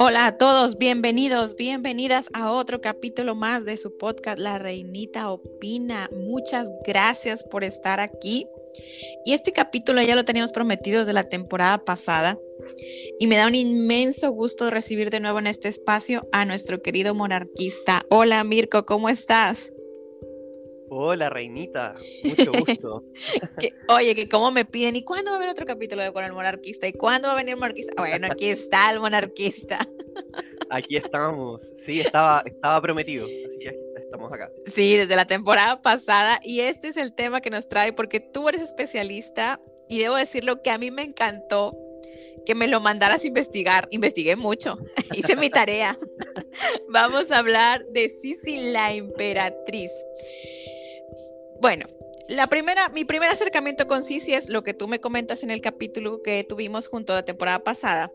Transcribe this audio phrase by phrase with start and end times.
[0.00, 6.08] Hola a todos, bienvenidos, bienvenidas a otro capítulo más de su podcast La Reinita Opina.
[6.12, 8.46] Muchas gracias por estar aquí.
[9.24, 12.38] Y este capítulo ya lo teníamos prometido desde la temporada pasada.
[13.18, 17.12] Y me da un inmenso gusto recibir de nuevo en este espacio a nuestro querido
[17.12, 18.02] monarquista.
[18.08, 19.72] Hola Mirko, ¿cómo estás?
[20.90, 21.94] Hola, reinita.
[22.24, 23.04] Mucho gusto.
[23.88, 26.32] oye, que cómo me piden, ¿y cuándo va a haber otro capítulo de con el
[26.32, 26.88] monarquista?
[26.88, 27.92] ¿Y cuándo va a venir el monarquista?
[28.00, 29.78] Bueno, aquí está el monarquista.
[30.70, 31.72] Aquí estamos.
[31.76, 33.26] Sí, estaba, estaba prometido.
[33.26, 34.50] Así que estamos acá.
[34.66, 36.40] Sí, desde la temporada pasada.
[36.42, 40.62] Y este es el tema que nos trae, porque tú eres especialista y debo decirlo
[40.62, 41.76] que a mí me encantó
[42.48, 43.88] que me lo mandaras a investigar.
[43.90, 44.78] Investigué mucho,
[45.14, 45.98] hice mi tarea.
[46.88, 49.90] Vamos a hablar de Sisi la emperatriz.
[51.60, 51.86] Bueno,
[52.28, 55.60] la primera, mi primer acercamiento con Sisi es lo que tú me comentas en el
[55.60, 58.10] capítulo que tuvimos junto a la temporada pasada.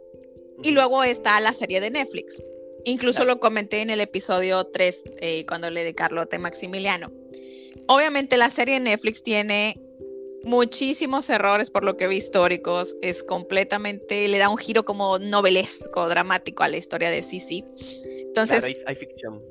[0.61, 2.41] Y luego está la serie de Netflix.
[2.85, 7.11] Incluso lo comenté en el episodio 3 eh, cuando le de Carlote Maximiliano.
[7.87, 9.79] Obviamente la serie de Netflix tiene
[10.43, 12.95] muchísimos errores por lo que vi históricos.
[13.01, 17.63] Es completamente, le da un giro como novelesco, dramático a la historia de Sisi.
[18.27, 19.41] Entonces, hay ficción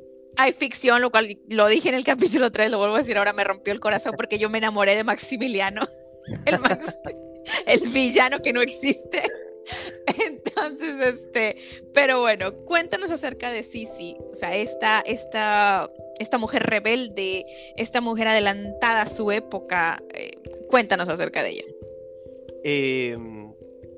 [0.43, 3.33] hay ficción, lo cual lo dije en el capítulo 3, lo vuelvo a decir ahora,
[3.33, 5.89] me rompió el corazón porque yo me enamoré de Maximiliano,
[7.67, 9.23] el, villano que no existe.
[10.73, 11.57] Entonces, este,
[11.93, 17.45] pero bueno, cuéntanos acerca de Sisi, o sea, esta, esta, esta mujer rebelde,
[17.77, 20.31] esta mujer adelantada a su época, eh,
[20.69, 21.65] cuéntanos acerca de ella.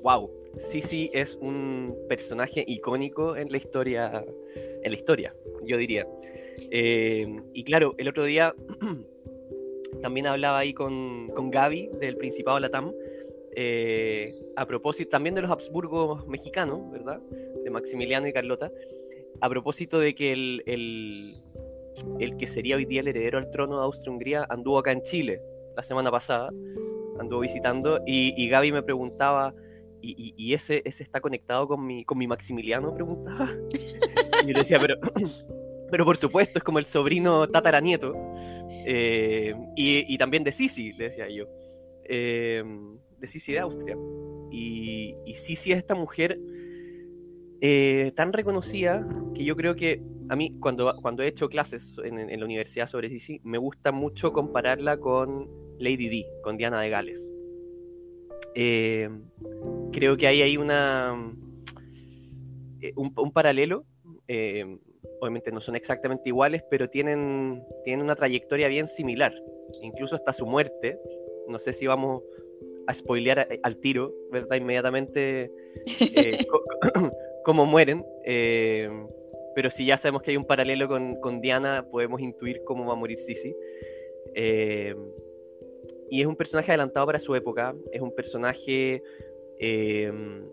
[0.01, 4.25] wow, em, Sisi es un personaje icónico en la historia,
[4.83, 6.05] en la historia, yo diría.
[6.71, 8.53] Eh, y claro, el otro día
[10.01, 12.91] también hablaba ahí con, con Gaby del Principado Latam,
[13.55, 17.19] eh, a propósito también de los Habsburgos mexicanos, ¿verdad?
[17.63, 18.71] De Maximiliano y Carlota,
[19.41, 21.35] a propósito de que el, el,
[22.19, 25.41] el que sería hoy día el heredero al trono de Austria-Hungría anduvo acá en Chile
[25.75, 26.49] la semana pasada,
[27.19, 29.53] anduvo visitando, y, y Gaby me preguntaba
[30.07, 33.49] y, ese, ese está conectado con mi, con mi Maximiliano, preguntaba.
[34.43, 34.97] Y yo le decía, pero,
[35.89, 38.13] pero por supuesto, es como el sobrino tataranieto.
[38.85, 41.45] Eh, y, también de Sisi, le decía yo.
[42.03, 42.63] Eh,
[43.19, 43.97] de Sisi de Austria.
[44.51, 46.39] Y, y Sisi es esta mujer
[47.61, 52.39] eh, tan reconocida que yo creo que a mí, cuando, cuando he hecho clases en,
[52.39, 55.49] la universidad sobre Sisi, me gusta mucho compararla con
[55.79, 57.29] Lady Di, con Diana de Gales.
[58.55, 59.09] Eh,
[59.91, 61.15] creo que hay ahí una,
[62.81, 63.85] eh, un, paralelo.
[65.21, 69.33] Obviamente no son exactamente iguales, pero tienen, tienen una trayectoria bien similar.
[69.83, 70.99] Incluso hasta su muerte.
[71.47, 72.23] No sé si vamos
[72.87, 74.57] a spoilear al tiro, ¿verdad?
[74.57, 75.51] Inmediatamente
[77.43, 78.05] cómo mueren.
[79.55, 82.93] pero si ya sabemos que hay un paralelo con, con, Diana, podemos intuir cómo va
[82.93, 83.55] a morir Sisi.
[86.09, 89.01] Y es un personaje adelantado para su época, es un personaje
[89.59, 90.47] em,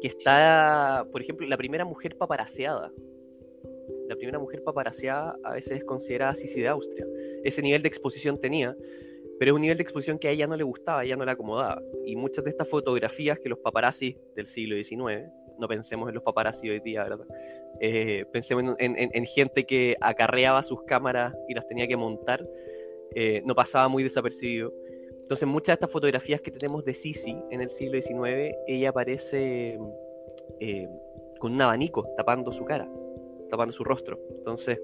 [0.00, 2.92] que está, por ejemplo, la primera mujer paparaseada.
[4.08, 7.06] La primera mujer paparaseada a veces es considerada Sisi de Austria.
[7.42, 8.76] Ese nivel de exposición tenía,
[9.38, 11.32] pero es un nivel de exposición que a ella no le gustaba, ella no le
[11.32, 11.82] acomodaba.
[12.04, 16.22] Y muchas de estas fotografías que los paparazzi del siglo XIX, no pensemos en los
[16.22, 17.26] paparazzi hoy día, ¿verdad?
[17.80, 22.46] Eh, pensemos en, en, gente que acarreaba sus cámaras y las tenía que montar
[23.14, 24.74] eh, no pasaba muy desapercibido.
[25.22, 29.78] Entonces, muchas de estas fotografías que tenemos de Sisi en el siglo XIX, ella aparece
[30.60, 30.88] eh,
[31.38, 32.88] con un abanico tapando su cara,
[33.48, 34.20] tapando su rostro.
[34.36, 34.78] Entonces,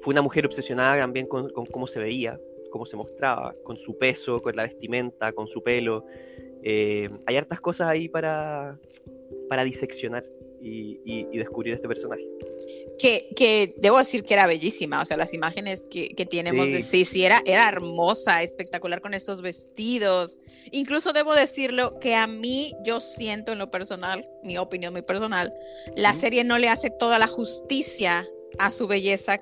[0.00, 2.38] fue una mujer obsesionada también con, cómo se veía,
[2.70, 6.04] cómo se mostraba, con su peso, con la vestimenta, con su pelo.
[6.62, 8.78] Eh, hay hartas cosas ahí para,
[9.48, 10.24] para diseccionar
[10.62, 12.26] y, descubrir este personaje.
[12.98, 17.40] Que, debo decir que era bellísima, o sea, las imágenes que, tenemos de sí, era,
[17.46, 20.38] era hermosa, espectacular con estos vestidos.
[20.70, 25.52] Incluso debo decirlo que a mí yo siento en lo personal, mi opinión muy personal,
[25.96, 28.26] la serie no le hace toda la justicia
[28.58, 29.40] a su belleza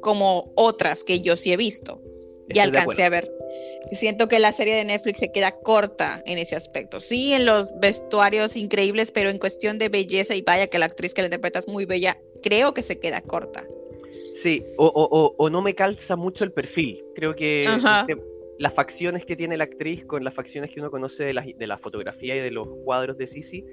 [0.00, 2.02] como otras que yo sí he visto
[2.48, 3.32] y alcancé a ver.
[3.92, 7.00] Siento que la serie de Netflix se queda corta en ese aspecto.
[7.00, 11.14] Sí, en los vestuarios increíbles, pero en cuestión de belleza, y vaya que la actriz
[11.14, 13.66] que la interpreta es muy bella, creo que se queda corta.
[14.32, 17.04] Sí, o, no me calza mucho el perfil.
[17.14, 17.68] Creo que
[18.58, 21.66] las facciones que tiene la actriz con las facciones que uno conoce de la, de
[21.66, 23.66] la fotografía y de los cuadros de Sisi,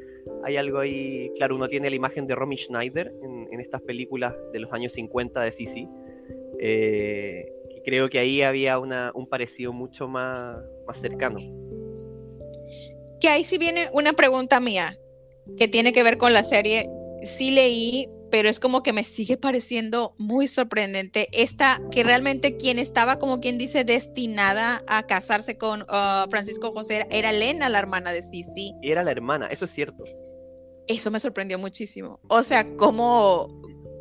[0.44, 1.32] hay algo ahí.
[1.36, 5.42] Claro, uno tiene la imagen de Romy Schneider en, estas películas de los años 50
[5.42, 5.88] de Sisi.
[6.60, 7.52] Eh,
[7.84, 10.58] creo que ahí había un parecido mucho más,
[10.88, 11.40] más cercano.
[13.20, 14.96] Que ahí sí viene una pregunta mía.
[15.58, 16.88] que tiene que ver con la serie,
[17.24, 22.80] sí leí, pero es como que me sigue pareciendo muy sorprendente esta, que realmente quien
[22.80, 28.12] estaba como quien dice destinada a casarse con uh, Francisco José era Elena, la hermana
[28.12, 28.74] de Sisi.
[28.82, 30.04] Era la hermana, eso es cierto.
[30.88, 32.20] Eso me sorprendió muchísimo.
[32.28, 33.48] O sea, cómo,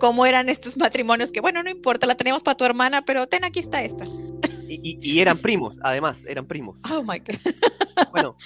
[0.00, 3.44] cómo eran estos matrimonios que, bueno, no importa, la tenemos para tu hermana, pero ten,
[3.44, 4.04] aquí está esta.
[4.68, 6.82] Y, eran primos, además, eran primos.
[6.90, 7.36] Oh my God.
[8.12, 8.36] Bueno,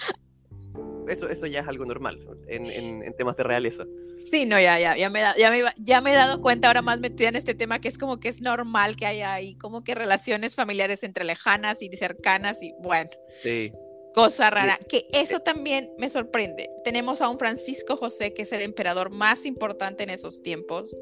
[1.09, 3.85] eso, eso ya es algo normal en, temas de realeza.
[4.31, 7.01] Sí, no, ya, ya, ya me, ya, me, ya me he dado cuenta ahora más
[7.01, 9.95] metida en este tema que es como que es normal que haya ahí como que
[9.95, 13.11] relaciones familiares entre lejanas y cercanas y bueno.
[13.43, 13.73] Sí.
[14.15, 16.71] Cosa rara, que eso también me sorprende.
[16.85, 20.95] Tenemos a un Francisco José, que es el emperador más importante en esos tiempos.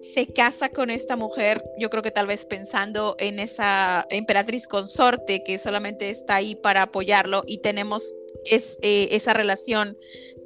[0.00, 5.42] Se casa con esta mujer, yo creo que tal vez pensando en esa emperatriz consorte
[5.42, 8.14] que solamente está ahí para apoyarlo y tenemos
[8.50, 9.98] es, eh, esa relación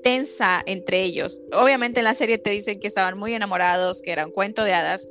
[0.03, 1.41] tensa entre ellos.
[1.53, 4.73] Obviamente en la serie te dicen que estaban muy enamorados, que era un cuento de
[4.73, 5.07] hadas,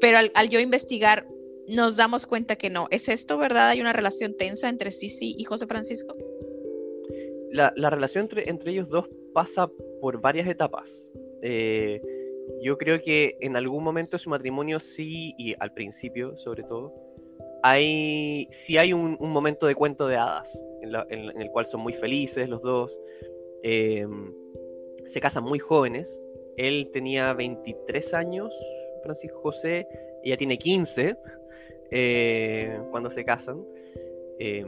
[0.00, 1.26] pero al, yo investigar
[1.68, 2.88] nos damos cuenta que no.
[2.90, 3.68] ¿Es esto verdad?
[3.68, 6.16] ¿Hay una relación tensa entre Sisi y José Francisco?
[7.50, 9.68] La, relación entre, entre, ellos dos pasa
[10.00, 11.12] por varias etapas.
[11.42, 12.00] Eh,
[12.62, 16.92] yo creo que en algún momento su matrimonio sí, y al principio sobre todo,
[17.62, 22.48] hay, sí hay un, momento de cuento de hadas, en, el cual son muy felices
[22.48, 23.00] los dos.
[23.62, 24.06] Eh,
[25.04, 26.20] se casan muy jóvenes.
[26.56, 28.54] Él tenía 23 años,
[29.02, 29.86] Francisco José,
[30.22, 31.16] ella tiene 15.
[31.94, 33.66] Eh, cuando se casan.
[34.38, 34.64] Eh,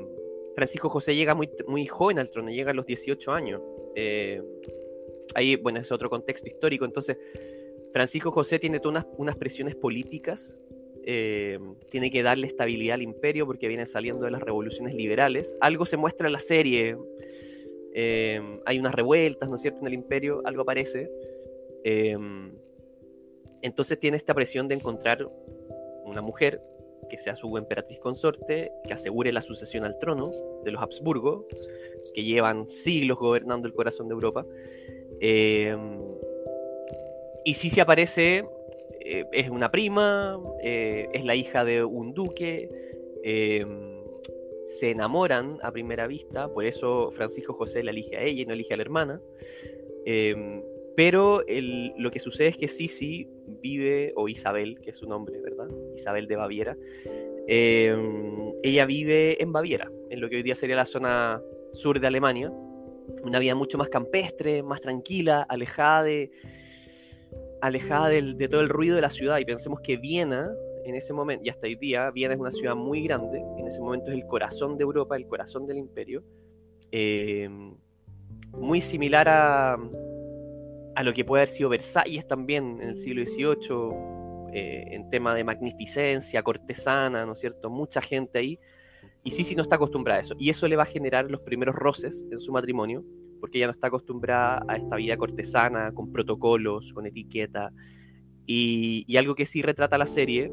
[0.54, 3.62] Francisco José llega muy, muy joven al trono, llega a los 18 años.
[3.94, 4.42] Eh,
[5.34, 6.84] ahí, bueno, es otro contexto histórico.
[6.84, 7.16] Entonces,
[7.94, 10.62] Francisco José tiene todas unas, presiones políticas,
[11.04, 15.56] tiene que darle estabilidad al imperio porque viene saliendo de las revoluciones liberales.
[15.60, 16.96] Algo se muestra en la serie,
[17.94, 21.10] hay unas revueltas, ¿no es cierto?, en el imperio, algo aparece.
[23.62, 25.28] entonces tiene esta presión de encontrar
[26.04, 26.60] una mujer
[27.08, 30.30] que sea su emperatriz consorte, que asegure la sucesión al trono
[30.64, 31.46] de los Habsburgo,
[32.14, 34.46] que llevan siglos gobernando el corazón de Europa.
[35.20, 35.76] Eh,
[37.44, 38.46] y si se aparece,
[39.00, 42.68] eh, es una prima, eh, es la hija de un duque,
[44.66, 48.52] se enamoran a primera vista, por eso Francisco José la elige a ella y no
[48.52, 49.20] elige a la hermana.
[50.96, 51.42] Pero
[51.96, 55.68] lo que sucede es que Sisi vive, o Isabel, que es su nombre, ¿verdad?
[55.94, 56.76] Isabel de Baviera.
[57.46, 61.42] Ella vive en Baviera, en lo que hoy día sería la zona
[61.72, 62.52] sur de Alemania.
[63.22, 66.30] Una vida mucho más campestre, más tranquila, alejada de,
[67.64, 69.38] alejada de todo el ruido de la ciudad.
[69.38, 70.52] Y pensemos que Viena,
[70.84, 73.42] en ese momento, y hasta hoy día, Viena es una ciudad muy grande.
[73.58, 76.22] En ese momento es el corazón de Europa, el corazón del imperio.
[76.90, 77.74] Em,
[78.52, 79.78] muy similar a,
[80.94, 85.34] a lo que puede haber sido Versalles también en el siglo XVIII, eh, en tema
[85.34, 87.70] de magnificencia, cortesana, ¿no es cierto?
[87.70, 88.58] Mucha gente ahí.
[89.22, 90.34] Y Sisi no está acostumbrada a eso.
[90.38, 93.02] Y eso le va a generar los primeros roces en su matrimonio,
[93.44, 97.72] porque ella no está acostumbrada a esta vida cortesana, con protocolos, con etiqueta.
[98.46, 100.50] Y, y algo que sí retrata la serie,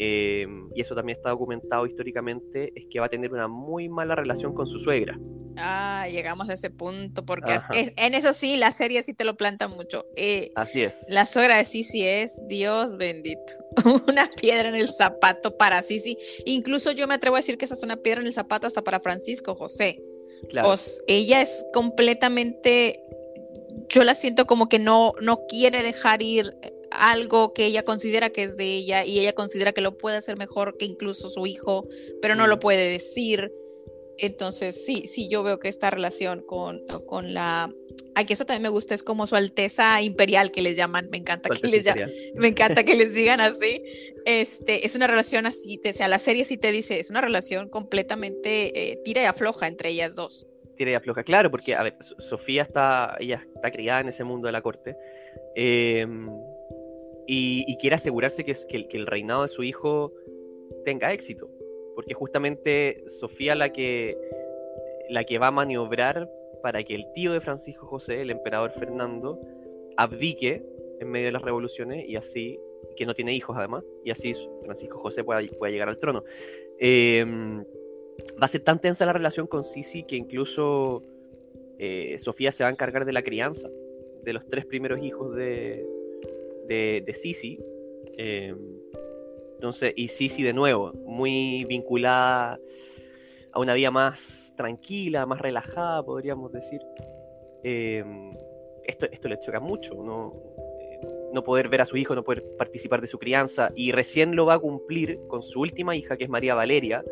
[0.00, 0.44] eh,
[0.74, 4.52] y eso también está documentado históricamente, es que va a tener una muy mala relación
[4.52, 5.16] con su suegra.
[5.56, 9.68] Ah, llegamos a ese punto, porque en eso sí, la serie sí te lo planta
[9.68, 10.04] mucho.
[10.16, 11.06] Eh, Así es.
[11.10, 13.52] La suegra de Sisi es, Dios bendito,
[14.08, 16.18] una piedra en el zapato para Sisi.
[16.46, 18.82] Incluso yo me atrevo a decir que esa es una piedra en el zapato hasta
[18.82, 20.00] para Francisco José.
[20.48, 20.74] Claro.
[21.06, 23.02] ella es completamente,
[23.88, 26.56] yo la siento como que no, no quiere dejar ir
[26.90, 30.38] algo que ella considera que es de ella y ella considera que lo puede hacer
[30.38, 31.88] mejor que incluso su hijo,
[32.22, 33.52] pero no lo puede decir.
[34.18, 37.72] Entonces, sí, sí, yo veo que esta relación con, con la...
[38.16, 41.48] Aquí eso también me gusta, es como su Alteza Imperial que les llaman, me encanta,
[41.48, 41.84] que les,
[42.36, 43.82] me encanta que les digan así.
[44.24, 47.68] Este, es una relación así, o sea, la serie sí te dice, es una relación
[47.68, 50.46] completamente eh, tira y afloja entre ellas dos.
[50.76, 54.46] Tira y afloja, claro, porque, a ver, Sofía está, ella está criada en ese mundo
[54.46, 54.96] de la corte
[55.56, 56.30] em,
[57.26, 60.12] y, quiere asegurarse que, que, que el reinado de su hijo
[60.84, 61.50] tenga éxito
[61.94, 64.18] porque justamente Sofía la que,
[65.08, 66.30] la que va a maniobrar
[66.64, 69.38] para que el tío de Francisco José, el emperador Fernando,
[69.98, 70.64] abdique
[70.98, 72.58] en medio de las revoluciones y así,
[72.96, 76.24] que no tiene hijos además, y así Francisco José pueda, llegar al trono.
[76.78, 81.02] Em, va a ser tan tensa la relación con Sisi que incluso
[81.78, 83.68] eh, Sofía se va a encargar de la crianza
[84.22, 85.86] de los tres primeros hijos de,
[86.66, 87.60] de, de Sisi.
[88.16, 88.56] Em,
[89.56, 92.58] entonces, y Sisi de nuevo, muy vinculada
[93.54, 96.80] a una vida más tranquila, más relajada, podríamos decir.
[97.62, 98.32] Em,
[98.82, 100.54] esto, esto le choca mucho, ¿no?
[101.34, 104.46] no poder ver a su hijo, no poder participar de su crianza, y recién lo
[104.46, 107.04] va a cumplir con su última hija, que es María Valeria,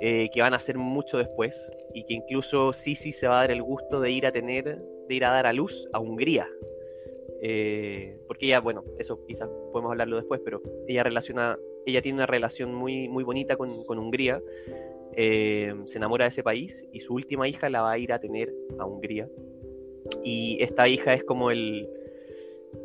[0.00, 3.50] eh, que van a ser mucho después, y que incluso Sisi se va a dar
[3.50, 6.48] el gusto de ir a tener, de ir a dar a luz a Hungría.
[7.42, 12.26] Eh, porque ella, bueno, eso quizás podemos hablarlo después, pero ella relaciona, ella tiene una
[12.26, 14.40] relación muy, muy bonita con, Hungría,
[15.16, 18.20] eh, se enamora de ese país y su última hija la va a ir a
[18.20, 19.28] tener a Hungría.
[20.24, 21.88] Y esta hija es como el,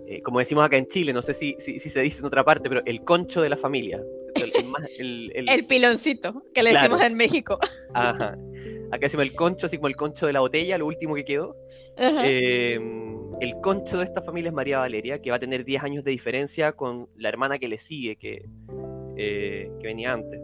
[0.07, 2.69] eh, como decimos acá en Chile, no sé si, si, se dice en otra parte,
[2.69, 4.03] pero el concho de la familia.
[4.99, 7.57] El, piloncito, que le decimos en México.
[7.93, 8.37] Ajá.
[8.91, 11.55] Acá decimos el concho, así como el concho de la botella, lo último que quedó.
[11.97, 12.79] Eh,
[13.41, 16.11] el concho de esta familia es María Valeria, que va a tener 10 años de
[16.11, 18.45] diferencia con la hermana que le sigue, que,
[19.17, 20.39] eh, que venía antes.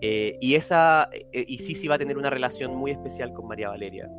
[0.00, 4.10] Y esa, y sí va a tener una relación muy especial con María Valeria,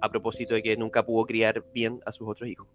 [0.00, 2.66] a propósito de que nunca pudo criar bien a sus otros hijos.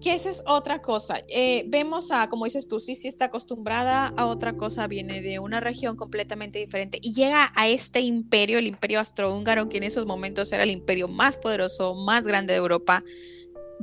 [0.00, 1.22] Que esa es otra cosa.
[1.28, 5.58] Eh, vemos a, como dices tú, sí está acostumbrada a otra cosa, viene de una
[5.58, 10.52] región completamente diferente y llega a este imperio, el imperio astrohúngaro, que en esos momentos
[10.52, 13.02] era el imperio más poderoso, más grande de Europa,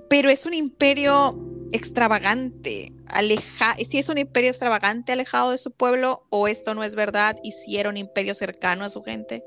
[0.10, 1.38] pero es un imperio
[1.72, 6.96] extravagante, aleja, si es un imperio extravagante alejado de su pueblo o esto no es
[6.96, 9.44] verdad y si era un imperio cercano a su gente.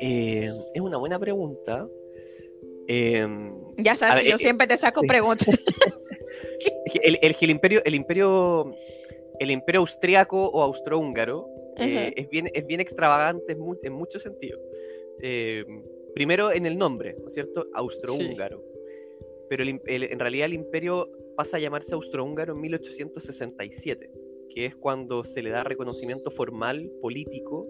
[0.00, 1.86] Eh, es una buena pregunta.
[2.86, 5.48] Em, ya sabes, yo eh, siempre te saco preguntas.
[7.02, 8.74] el, el, imperio, el imperio,
[9.38, 14.60] el imperio austriaco o austrohúngaro eh, es, bien, es bien extravagante en, muchos sentidos.
[15.20, 15.82] Em,
[16.14, 17.68] primero en el nombre, ¿no es cierto?
[17.74, 18.62] Austrohúngaro.
[19.48, 24.10] Pero en realidad el imperio pasa a llamarse austrohúngaro en 1867,
[24.50, 27.66] que es cuando se le da reconocimiento formal político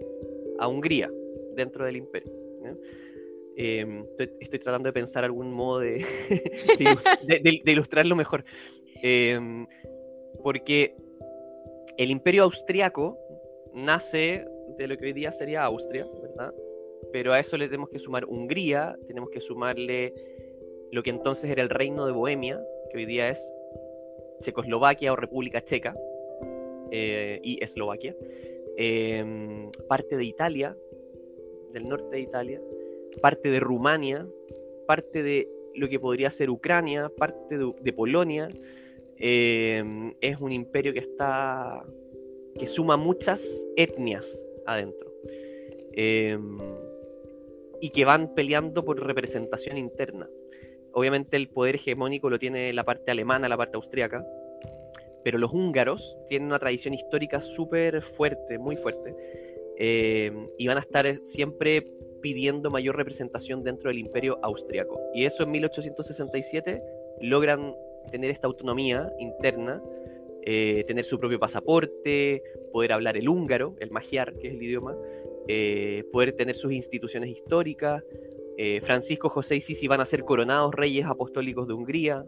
[0.59, 1.11] a Hungría
[1.55, 2.31] dentro del imperio.
[3.57, 4.05] Em,
[4.39, 6.03] estoy, tratando de pensar algún modo de,
[7.27, 8.43] de, ilustrarlo mejor.
[9.01, 9.65] Em,
[10.43, 10.95] porque
[11.97, 13.17] el imperio austriaco
[13.73, 14.45] nace
[14.77, 16.53] de lo que hoy día sería Austria, ¿verdad?
[17.15, 20.11] Pero a eso le tenemos que sumar Hungría, tenemos que sumarle
[20.91, 23.53] lo que entonces era el reino de Bohemia, que hoy día es
[24.41, 25.95] Checoslovaquia o República Checa,
[26.91, 28.17] eh, y Eslovaquia,
[28.75, 30.75] em, parte de Italia,
[31.71, 32.61] del norte de Italia,
[33.21, 34.27] parte de Rumania,
[34.85, 38.49] parte de lo que podría ser Ucrania, parte de, Polonia.
[39.15, 41.81] Em, es un imperio que está.
[42.59, 45.13] que suma muchas etnias adentro.
[45.93, 46.57] Em,
[47.85, 50.27] y que van peleando por representación interna.
[50.91, 54.25] Obviamente el poder hegemónico lo tiene la parte alemana, la parte austríaca,
[55.23, 59.15] pero los húngaros tienen una tradición histórica súper fuerte, muy fuerte,
[59.77, 61.85] em, y van a estar siempre
[62.23, 64.99] pidiendo mayor representación dentro del imperio austriaco.
[65.13, 66.81] Y eso en 1867
[67.21, 67.75] logran
[68.09, 69.79] tener esta autonomía interna,
[70.47, 74.95] eh, tener su propio pasaporte, poder hablar el húngaro, el magiar, que es el idioma,
[75.47, 78.03] eh, poder tener sus instituciones históricas.
[78.57, 82.23] Eh, Francisco José y Sisi van a ser coronados reyes apostólicos de Hungría.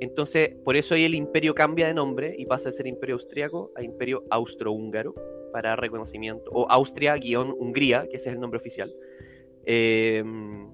[0.00, 3.72] entonces, por eso ahí el imperio cambia de nombre y pasa de ser imperio austriaco
[3.74, 5.14] a imperio austrohúngaro
[5.54, 8.92] para reconocimiento, o Austria-Hungría, que ese es el nombre oficial,
[9.64, 10.68] em,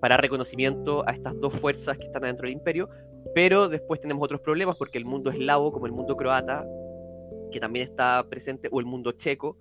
[0.00, 2.88] para reconocimiento a estas dos fuerzas que están dentro del imperio,
[3.34, 6.66] pero después tenemos otros problemas porque el mundo eslavo, como el mundo croata,
[7.50, 9.58] que también está presente, o el mundo checo,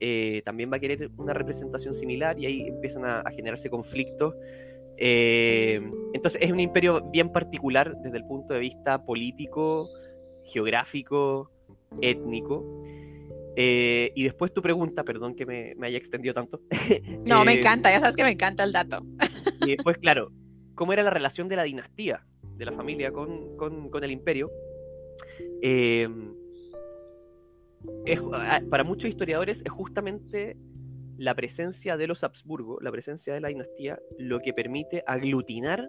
[0.00, 4.34] eh, también va a querer una representación similar y ahí empiezan a, generarse conflictos.
[4.96, 9.88] Em, entonces es un imperio bien particular desde el punto de vista político,
[10.44, 11.52] geográfico,
[12.00, 12.82] étnico.
[13.54, 16.60] Eh, y después tu pregunta, perdón que me, haya extendido tanto.
[17.28, 19.04] No, me eh, encanta, ya sabes que me encanta el dato.
[19.64, 20.32] Y después, claro,
[20.74, 24.50] ¿cómo era la relación de la dinastía, de la familia con, el imperio?
[25.60, 26.08] Eh,
[28.70, 30.56] para muchos historiadores es justamente
[31.18, 35.88] la presencia de los Habsburgo, la presencia de la dinastía, lo que permite aglutinar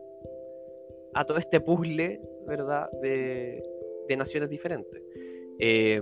[1.13, 3.63] a todo este puzzle, ¿verdad?, de,
[4.07, 5.01] de naciones diferentes.
[5.59, 6.01] Eh,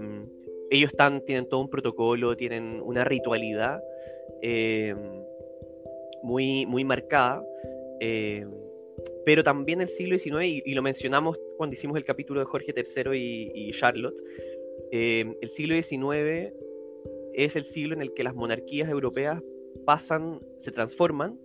[0.69, 3.81] ellos están, tienen todo un protocolo, tienen una ritualidad
[4.41, 4.95] eh,
[6.23, 7.43] muy, muy marcada.
[9.25, 13.51] Pero también el siglo XIX, y, lo mencionamos cuando hicimos el capítulo de Jorge III
[13.53, 14.19] y, Charlotte,
[14.91, 16.53] eh, el siglo XIX
[17.33, 19.41] es el siglo en el que las monarquías europeas
[19.85, 21.39] pasan, se transforman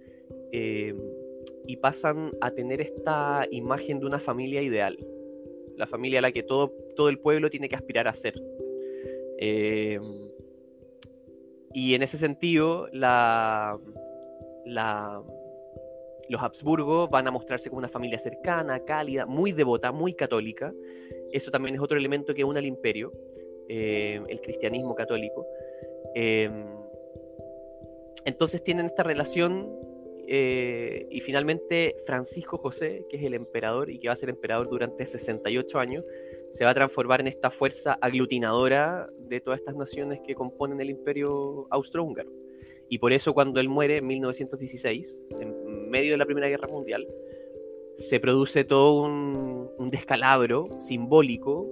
[0.52, 4.96] y pasan a tener esta imagen de una familia ideal,
[5.76, 8.34] la familia a la que todo, todo el pueblo tiene que aspirar a ser.
[9.38, 10.00] Eh,
[11.72, 13.78] y en ese sentido, la,
[16.28, 20.72] los Habsburgo van a mostrarse como una familia cercana, cálida, muy devota, muy católica.
[21.32, 23.12] Eso también es otro elemento que une al imperio,
[23.68, 25.46] eh, el cristianismo católico.
[26.14, 26.66] Em,
[28.24, 29.70] entonces tienen esta relación
[30.28, 34.68] eh, y finalmente Francisco José, que es el emperador y que va a ser emperador
[34.68, 36.04] durante 68 años,
[36.50, 40.90] se va a transformar en esta fuerza aglutinadora de todas estas naciones que componen el
[40.90, 42.30] imperio austrohúngaro.
[42.88, 45.65] Y por eso cuando él muere en 1916, en
[45.96, 47.06] medio de la Primera Guerra Mundial,
[47.94, 51.66] se produce todo un, descalabro simbólico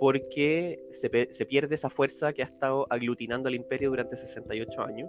[0.00, 1.10] porque se,
[1.46, 5.08] pierde esa fuerza que ha estado aglutinando al imperio durante 68 años,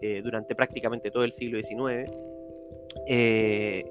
[0.00, 2.10] eh, durante prácticamente todo el siglo XIX.
[3.06, 3.84] Eh,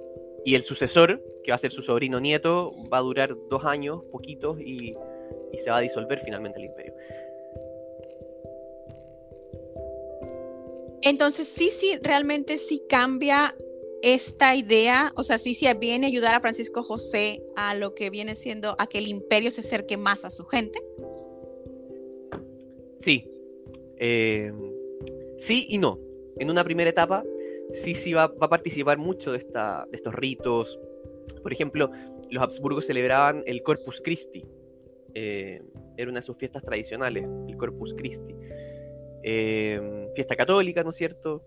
[0.43, 4.03] y el sucesor, que va a ser su sobrino nieto, va a durar dos años,
[4.11, 4.95] poquitos, y,
[5.53, 6.93] y se va a disolver finalmente el imperio.
[11.03, 13.53] Entonces, sí, sí, realmente sí cambia
[14.03, 18.09] esta idea, o sea, sí, sí viene a ayudar a Francisco José a lo que
[18.09, 20.77] viene siendo a que el imperio se acerque más a su gente.
[22.99, 23.25] Sí,
[23.97, 24.51] eh,
[25.37, 25.99] sí y no.
[26.37, 27.23] En una primera etapa,
[27.71, 30.77] sí, sí va, a participar mucho de, esta, de estos ritos.
[31.41, 31.89] Por ejemplo,
[32.29, 34.45] los Habsburgos celebraban el Corpus Christi.
[35.13, 35.61] Eh,
[35.95, 38.35] era una de sus fiestas tradicionales, el Corpus Christi.
[39.23, 41.45] Em, fiesta católica, ¿no es cierto?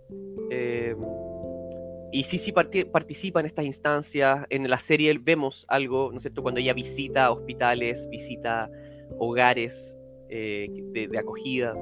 [2.07, 4.45] Em, y sí, sí participa en estas instancias.
[4.51, 6.43] En la serie vemos algo, ¿no es cierto?
[6.43, 8.71] Cuando ella visita hospitales, visita
[9.19, 9.99] hogares
[10.29, 11.75] eh, de, acogida.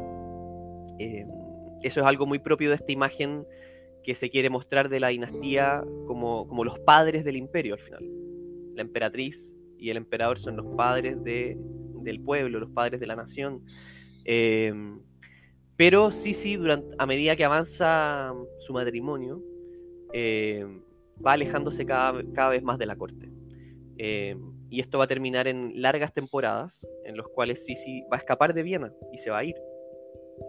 [0.99, 1.29] Em,
[1.83, 3.47] eso es algo muy propio de esta imagen
[4.03, 8.05] que se quiere mostrar de la dinastía como, los padres del imperio al final.
[8.75, 11.57] La emperatriz y el emperador son los padres de,
[12.03, 13.63] del pueblo, los padres de la nación.
[15.77, 19.43] Pero sí, sí, durante, a medida que avanza su matrimonio,
[20.15, 20.65] eh,
[21.25, 23.31] va alejándose cada, cada, vez más de la corte.
[23.99, 24.37] Eh,
[24.71, 28.55] y esto va a terminar en largas temporadas en los cuales Sisi va a escapar
[28.55, 29.57] de Viena y se va a ir.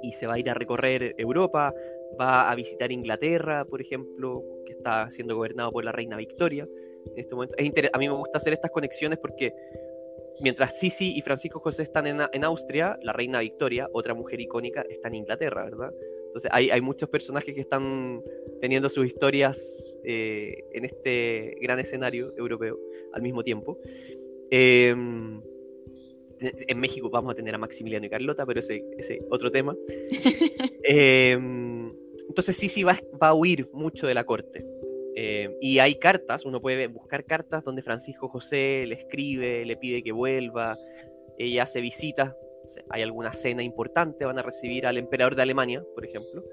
[0.01, 1.73] Y se va a ir a recorrer Europa,
[2.19, 6.67] va a visitar Inglaterra, por ejemplo, que está siendo gobernado por la reina Victoria.
[7.05, 7.55] En este momento.
[7.57, 9.53] a mí me gusta hacer estas conexiones porque
[10.41, 15.07] Mientras Sisi y Francisco José están en, Austria, la reina Victoria, otra mujer icónica, está
[15.07, 15.93] en Inglaterra, ¿verdad?
[16.35, 18.21] Entonces hay, muchos personajes que están
[18.59, 22.77] teniendo sus historias eh, en este gran escenario europeo
[23.13, 23.79] al mismo tiempo.
[24.51, 25.41] Em,
[26.41, 29.77] en México vamos a tener a Maximiliano y Carlota, pero ese es otro tema.
[30.83, 31.93] Em,
[32.27, 34.67] entonces Sisi va, va a huir mucho de la corte.
[35.15, 40.03] Eh, y hay cartas, uno puede buscar cartas donde Francisco José le escribe, le pide
[40.03, 40.75] que vuelva,
[41.37, 42.35] ella hace visitas,
[42.89, 46.43] hay alguna cena importante, van a recibir al emperador de Alemania, por ejemplo.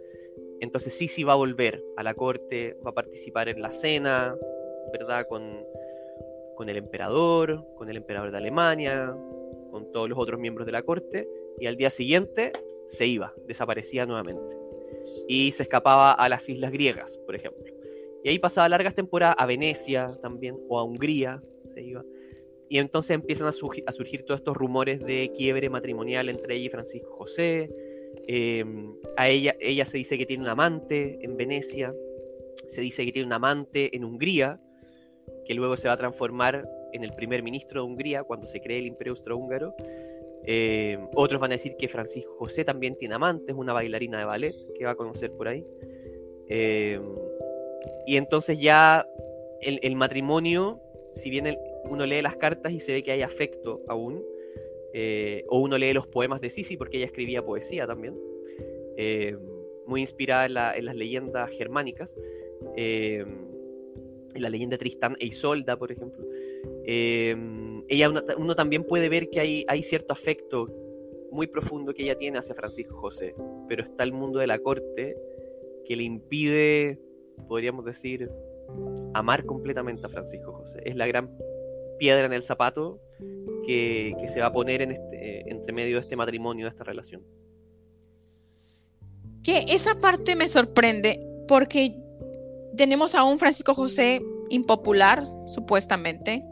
[0.61, 4.37] Entonces sí va a volver a la corte, va a participar en la cena,
[4.93, 5.27] ¿verdad?
[5.29, 5.65] Con,
[6.55, 9.13] con el emperador, con el emperador de Alemania,
[9.71, 12.53] con todos los otros miembros de la corte, y al día siguiente
[12.87, 14.57] se iba, desaparecía nuevamente.
[15.27, 17.73] Y se escapaba a las islas griegas, por ejemplo.
[18.23, 22.05] Y ahí pasaba largas temporadas a Venecia también, o a Hungría, se iba.
[22.73, 27.15] Y entonces empiezan a, surgir todos estos rumores de quiebre matrimonial entre ella y Francisco
[27.19, 27.69] José.
[28.27, 31.95] Em, a ella, ella se dice que tiene un amante en Venecia,
[32.67, 34.59] se dice que tiene un amante en Hungría,
[35.45, 38.79] que luego se va a transformar en el primer ministro de Hungría cuando se cree
[38.79, 39.75] el Imperio Austrohúngaro.
[40.45, 44.57] Em, otros van a decir que Francisco José también tiene amantes, una bailarina de ballet
[44.79, 45.63] que va a conocer por ahí.
[46.49, 47.03] Em,
[48.07, 49.07] y entonces ya
[49.61, 50.81] el, matrimonio,
[51.15, 51.47] si bien
[51.85, 54.25] uno lee las cartas y se ve que hay afecto aún,
[54.93, 58.19] eh, o uno lee los poemas de Sisi, porque ella escribía poesía también,
[58.97, 59.37] eh,
[59.87, 62.17] muy inspirada en, las leyendas germánicas,
[62.77, 63.25] eh,
[64.35, 66.25] en la leyenda Tristán e Isolda, por ejemplo.
[66.85, 70.69] ella uno, también puede ver que hay, hay cierto afecto
[71.31, 73.35] muy profundo que ella tiene hacia Francisco José,
[73.69, 75.17] pero está el mundo de la corte
[75.85, 76.99] que le impide
[77.49, 78.31] podríamos decir,
[79.15, 80.81] amar completamente a Francisco José.
[80.85, 81.31] Es la gran
[81.99, 83.01] piedra en el zapato
[83.67, 87.23] que, se va a poner en este, entre medio de este matrimonio, de esta relación.
[89.43, 91.97] Que esa parte me sorprende porque
[92.77, 96.45] tenemos a un Francisco José impopular, supuestamente,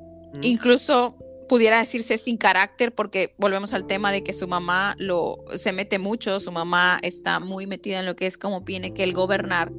[0.42, 1.16] incluso
[1.48, 5.98] pudiera decirse sin carácter, porque volvemos al tema de que su mamá lo se mete
[5.98, 9.72] mucho, su mamá está muy metida en lo que es como tiene que el gobernar.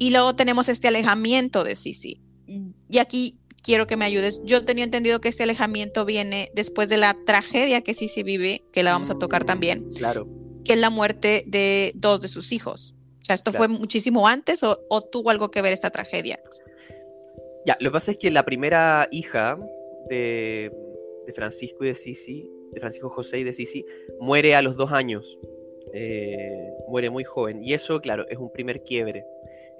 [0.00, 2.20] Y luego tenemos este alejamiento de Sisi.
[2.88, 4.40] Y aquí quiero que me ayudes.
[4.44, 8.82] Yo tenía entendido que este alejamiento viene después de la tragedia que Sisi vive, que
[8.82, 9.90] la vamos a tocar también.
[9.94, 10.28] Claro.
[10.64, 12.94] Que es la muerte de dos de sus hijos.
[13.22, 14.76] sea, ¿esto fue muchísimo antes o,
[15.10, 16.38] tuvo algo que ver esta tragedia?
[17.66, 19.56] Ya, lo que pasa es que la primera hija
[20.08, 20.72] de,
[21.34, 23.84] Francisco y de Sisi, de Francisco José y de Sisi,
[24.20, 25.38] muere a los dos años.
[25.92, 27.62] Eh, muere muy joven.
[27.62, 29.24] Y eso, claro, es un primer quiebre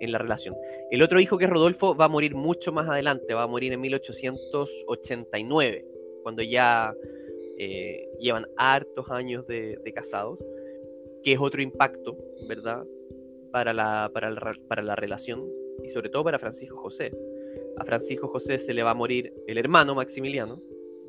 [0.00, 0.56] en la relación.
[0.90, 3.72] El otro hijo que es Rodolfo va a morir mucho más adelante, va a morir
[3.72, 5.86] en 1889,
[6.22, 6.92] cuando ya
[7.58, 10.44] eh, llevan hartos años de, casados,
[11.22, 12.16] que es otro impacto,
[12.48, 12.84] ¿verdad?
[13.50, 15.48] Para la, para, la, relación
[15.82, 17.10] y sobre todo para Francisco José.
[17.78, 20.58] A Francisco José se le va a morir el hermano Maximiliano,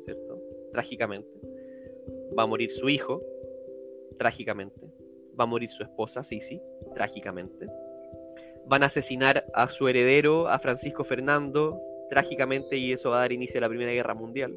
[0.00, 0.40] ¿cierto?
[0.72, 1.28] Trágicamente.
[2.38, 3.20] Va a morir su hijo,
[4.18, 4.80] trágicamente.
[5.38, 6.62] Va a morir su esposa, Sisi,
[6.94, 7.68] trágicamente
[8.70, 13.32] van a asesinar a su heredero, a Francisco Fernando, trágicamente, y eso va a dar
[13.32, 14.56] inicio a la Primera Guerra Mundial.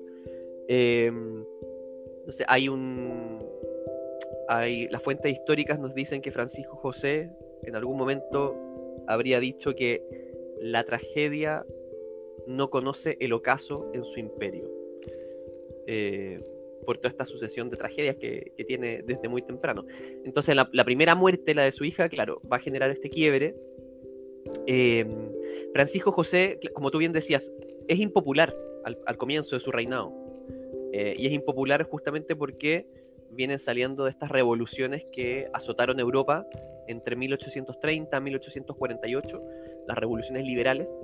[0.68, 1.12] Eh,
[2.48, 3.44] hay un.
[4.48, 7.32] Hay, las fuentes históricas nos dicen que Francisco José
[7.64, 8.56] en algún momento
[9.08, 10.04] habría dicho que
[10.62, 11.66] la tragedia
[12.46, 14.70] no conoce el ocaso en su imperio.
[15.88, 16.40] Eh,
[16.86, 19.86] por toda esta sucesión de tragedias que, tiene desde muy temprano.
[20.24, 23.56] Entonces, la, la, primera muerte, la de su hija, claro, va a generar este quiebre
[24.68, 25.32] Em,
[25.74, 27.52] Francisco José, como tú bien decías,
[27.88, 30.14] es impopular al, comienzo de su reinado.
[30.92, 32.88] Eh, y es impopular justamente porque
[33.32, 36.46] vienen saliendo de estas revoluciones que azotaron Europa
[36.88, 39.44] entre 1830 y 1848,
[39.88, 40.96] las revoluciones liberales.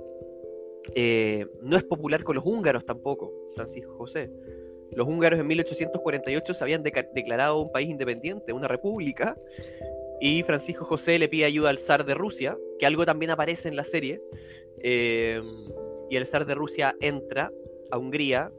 [0.94, 4.30] Eh, no es popular con los húngaros tampoco, Francisco José.
[4.92, 9.36] Los húngaros en 1848 se habían declarado un país independiente, una república,
[10.20, 13.76] y Francisco José le pide ayuda al zar de Rusia, que algo también aparece en
[13.76, 14.22] la serie.
[14.82, 15.40] Eh,
[16.10, 17.50] y el zar de Rusia entra
[17.90, 18.52] a Hungría,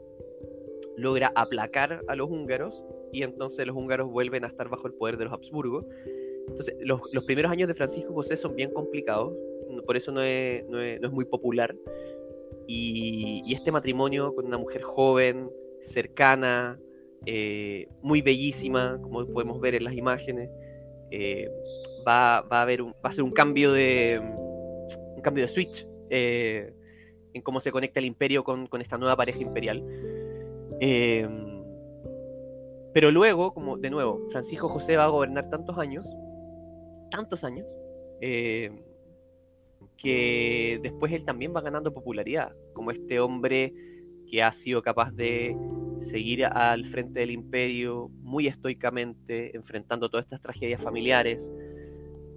[0.96, 5.16] logra aplacar a los húngaros y entonces los húngaros vuelven a estar bajo el poder
[5.18, 5.86] de los Habsburgo.
[6.48, 9.32] Entonces, los, primeros años de Francisco José son bien complicados,
[9.86, 10.64] por eso no es,
[11.12, 11.76] muy popular.
[12.66, 16.80] Y, este matrimonio con una mujer joven, cercana,
[17.26, 20.50] eh, muy bellísima, como podemos ver en las imágenes,
[21.14, 21.50] eh,
[22.08, 24.18] va, a haber va a ser un cambio de
[25.14, 26.72] un cambio de switch eh,
[27.34, 29.84] en cómo se conecta el imperio con, esta nueva pareja imperial.
[30.80, 31.28] Eh,
[32.94, 36.06] pero luego, como de nuevo, Francisco José va a gobernar tantos años,
[37.10, 37.66] tantos años,
[39.98, 43.74] que después él también va ganando popularidad, como este hombre
[44.32, 45.54] que ha sido capaz de
[45.98, 51.52] seguir al frente del imperio muy estoicamente, enfrentando todas estas tragedias familiares,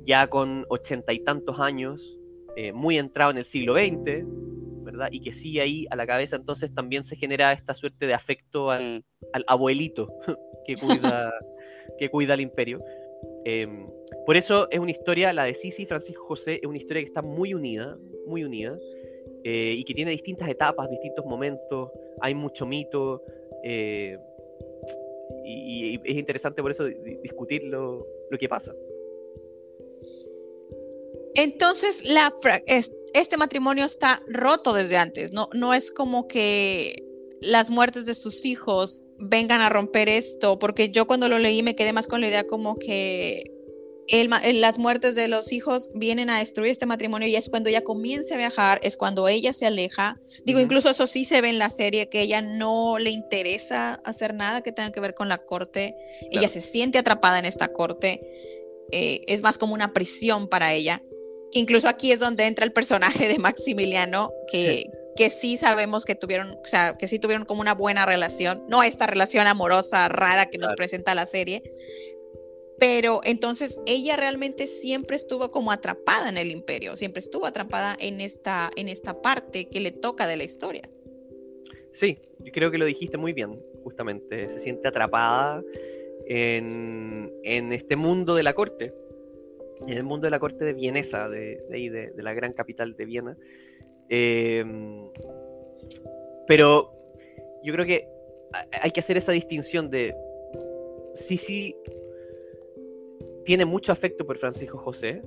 [0.03, 2.19] ya con ochenta y tantos años,
[2.57, 4.25] eh, muy entrado en el siglo XX,
[4.83, 5.07] ¿verdad?
[5.09, 8.71] Y que sigue ahí a la cabeza, entonces también se genera esta suerte de afecto
[8.71, 9.05] al,
[9.47, 10.13] abuelito
[10.65, 11.33] que cuida,
[11.97, 12.83] que cuida el imperio.
[13.45, 13.87] Em,
[14.25, 17.07] por eso es una historia, la de Sisi y Francisco José, es una historia que
[17.07, 18.77] está muy unida, muy unida.
[19.47, 23.21] Eh, y que tiene distintas etapas, distintos momentos, hay mucho mito,
[23.63, 24.17] eh,
[25.45, 28.07] y, es interesante por eso discutir lo,
[28.39, 28.73] que pasa.
[31.35, 32.01] Entonces,
[33.13, 37.03] este matrimonio está roto desde antes, no, no es como que
[37.39, 41.75] las muertes de sus hijos vengan a romper esto, porque yo cuando lo leí me
[41.75, 43.54] quedé más con la idea como que
[44.07, 48.35] las muertes de los hijos vienen a destruir este matrimonio y es cuando ella comienza
[48.35, 50.19] a viajar, es cuando ella se aleja.
[50.45, 54.33] Digo, incluso eso sí se ve en la serie, que ella no le interesa hacer
[54.33, 55.95] nada que tenga que ver con la corte.
[56.31, 58.21] Ella se siente atrapada en esta corte.
[58.91, 61.01] Eh, es más como una prisión para ella.
[61.51, 66.51] Incluso aquí es donde entra el personaje de Maximiliano, que, que sí sabemos que tuvieron,
[66.51, 68.63] o sea, que sí tuvieron como una buena relación.
[68.67, 71.63] No esta relación amorosa rara que nos presenta la serie,
[72.79, 78.21] pero entonces ella realmente siempre estuvo como atrapada en el imperio, siempre estuvo atrapada en
[78.21, 80.89] esta, en esta parte que le toca de la historia.
[81.91, 84.49] Sí, yo creo que lo dijiste muy bien, justamente.
[84.49, 85.63] Se siente atrapada
[86.27, 88.93] en, este mundo de la corte,
[89.87, 93.05] en el mundo de la corte de Vienesa, de, de, de, la gran capital de
[93.05, 93.37] Viena.
[94.09, 95.09] Em,
[96.47, 96.91] pero
[97.63, 98.07] yo creo que
[98.81, 100.15] hay que hacer esa distinción de
[101.15, 101.75] sí, sí,
[103.45, 105.21] tiene mucho afecto por Francisco José,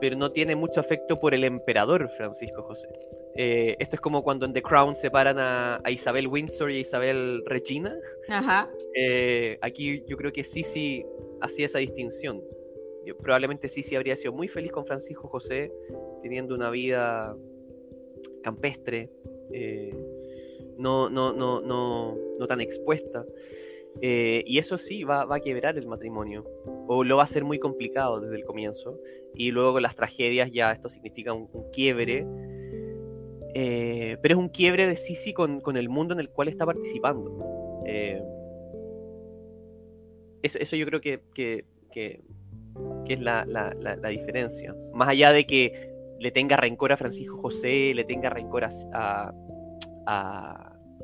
[0.00, 2.88] pero no tiene mucho afecto por el emperador Francisco José.
[3.34, 7.42] Eh, esto es como cuando en The Crown separan a, Isabel Windsor y a Isabel
[7.46, 7.96] Regina.
[8.28, 8.70] Ajá.
[8.94, 11.04] Eh, aquí yo creo que Sisi
[11.40, 12.40] hacía esa distinción.
[13.22, 15.72] probablemente Sisi habría sido muy feliz con Francisco José,
[16.22, 17.34] teniendo una vida
[18.42, 19.10] campestre,
[19.52, 19.94] eh,
[20.76, 23.24] no, no, no, no, no tan expuesta.
[24.00, 26.44] Eh, y eso sí va, va, a quebrar el matrimonio,
[26.88, 28.98] o lo va a hacer muy complicado desde el comienzo,
[29.34, 32.26] y luego con las tragedias ya esto significa un, quiebre,
[33.54, 36.64] eh, pero es un quiebre de Sisi con, con, el mundo en el cual está
[36.64, 37.82] participando.
[37.86, 38.22] Eh,
[40.42, 42.22] eso, eso, yo creo que, que, que,
[43.08, 44.74] es la, la, diferencia.
[44.94, 49.34] Más allá de que le tenga rencor a Francisco José, le tenga rencor a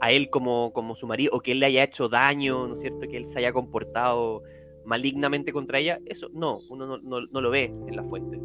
[0.01, 3.01] él como, como su marido, o que él le haya hecho daño, ¿no es cierto?
[3.09, 4.43] Que él se haya comportado
[4.85, 8.41] malignamente contra ella, eso no, uno no, no, no, lo ve en la fuente,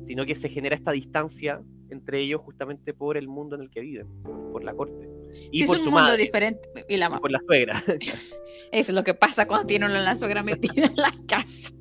[0.00, 3.80] sino que se genera esta distancia entre ellos justamente por el mundo en el que
[3.80, 4.08] viven,
[4.50, 5.08] por la corte.
[5.52, 6.68] Y sí, por es un su mundo madre, diferente.
[6.88, 7.82] Y la y por la suegra.
[7.86, 8.32] Eso
[8.72, 11.72] es lo que pasa cuando tiene una la suegra metida en la casa.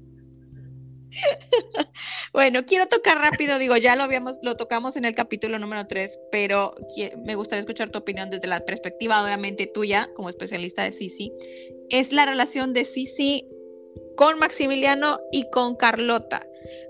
[2.33, 6.19] Bueno, quiero tocar rápido, digo, ya lo habíamos, lo tocamos en el capítulo número 3,
[6.31, 6.73] pero
[7.23, 11.31] me gustaría escuchar tu opinión desde la perspectiva, obviamente, tuya, como especialista de Sisi.
[11.89, 13.47] Es la relación de Sisi
[14.15, 16.47] con Maximiliano y con Carlota.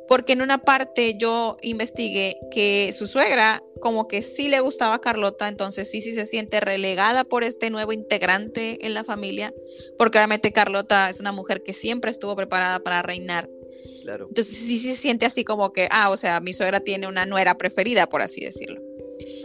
[0.08, 5.02] Porque en una parte yo investigué que su suegra como que sí le gustaba a
[5.02, 9.54] Carlota, entonces sí, sí se siente relegada por este nuevo integrante en la familia,
[9.98, 13.50] porque obviamente Carlota es una mujer que siempre estuvo preparada para reinar
[14.04, 14.28] Claro.
[14.28, 17.58] Entonces sí se siente así como que, ah, o sea, mi suegra tiene una nuera
[17.58, 18.82] preferida, por así decirlo.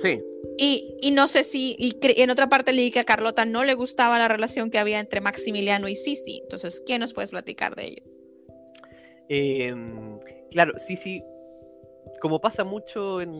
[0.03, 0.21] Sí.
[0.59, 3.75] Y, y no sé si, y en otra parte leí que a Carlota no le
[3.75, 6.40] gustaba la relación que había entre Maximiliano y Sisi.
[6.42, 8.03] Entonces, ¿qué nos puedes platicar de ello?
[9.29, 9.73] Eh,
[10.51, 11.23] claro, Sisi,
[12.21, 13.31] como pasa mucho en,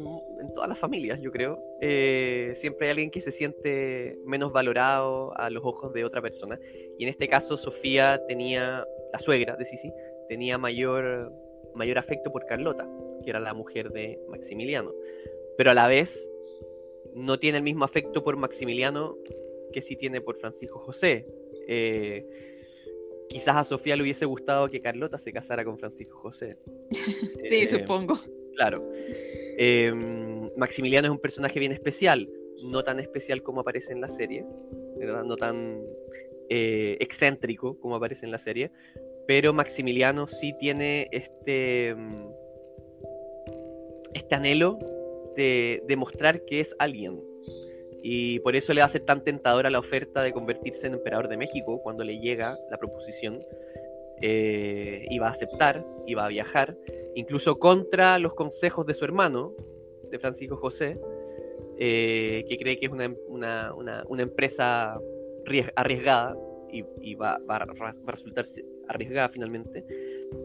[0.41, 5.37] en, todas las familias, yo creo, eh, siempre hay alguien que se siente menos valorado
[5.37, 6.59] a los ojos de otra persona.
[6.99, 9.93] Y en este caso, Sofía tenía, la suegra de Sisi,
[10.29, 11.33] tenía mayor,
[11.77, 12.89] mayor afecto por Carlota,
[13.23, 14.93] que era la mujer de Maximiliano.
[15.57, 16.31] Pero a la vez
[17.15, 19.17] no tiene el mismo afecto por Maximiliano
[19.73, 21.27] que sí tiene por Francisco José.
[21.67, 22.27] Eh,
[23.29, 26.57] quizás a Sofía le hubiese gustado que Carlota se casara con Francisco José.
[26.91, 28.17] sí, eh, supongo.
[28.55, 28.91] Claro.
[29.59, 29.93] Eh,
[30.57, 32.29] Maximiliano es un personaje bien especial,
[32.63, 34.45] no tan especial como aparece en la serie,
[34.97, 35.25] ¿verdad?
[35.25, 35.83] no tan
[36.51, 38.71] excéntrico como aparece en la serie,
[39.29, 42.31] pero Maximiliano sí tiene este, mm,
[44.15, 44.79] este anhelo
[45.37, 47.23] de demostrar que es alguien.
[48.03, 51.83] Y por eso le ser tan tentadora la oferta de convertirse en emperador de México
[51.83, 53.45] cuando le llega la proposición.
[54.23, 56.79] Eh, va a aceptar, va a viajar,
[57.15, 59.55] incluso contra los consejos de su hermano,
[60.11, 60.99] de Francisco José,
[61.79, 64.99] eh, que cree que es una, una, una, empresa
[65.77, 66.35] arriesgada
[66.73, 68.47] y, va, va, a resultar
[68.89, 69.85] arriesgada finalmente.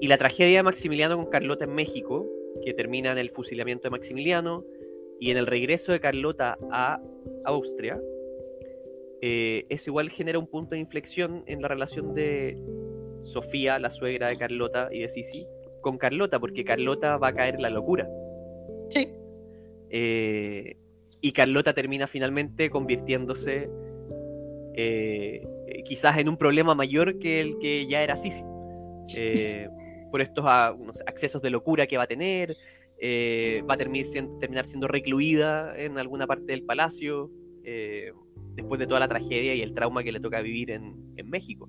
[0.01, 2.29] Y la tragedia de Maximiliano con Carlota en México,
[2.63, 4.65] que termina en el fusilamiento de Maximiliano
[5.19, 7.01] y en el regreso de Carlota a
[7.45, 7.99] Austria,
[9.21, 12.57] eh, eso igual genera un punto de inflexión en la relación de
[13.21, 15.47] Sofía, la suegra de Carlota y de Sisi,
[15.81, 18.09] con Carlota, porque Carlota va a caer en la locura.
[18.89, 19.07] Sí.
[19.89, 20.75] Eh,
[21.21, 23.69] y Carlota termina finalmente convirtiéndose
[24.75, 25.47] eh,
[25.85, 28.43] quizás en un problema mayor que el que ya era Sisi.
[29.17, 29.67] Eh,
[30.13, 32.55] por estos a, no sé, accesos de locura que va a tener,
[32.99, 37.31] eh, va a terminar siendo, recluida en alguna parte del palacio,
[37.63, 38.13] eh,
[38.55, 41.67] después de toda la tragedia y el trauma que le toca vivir en, México.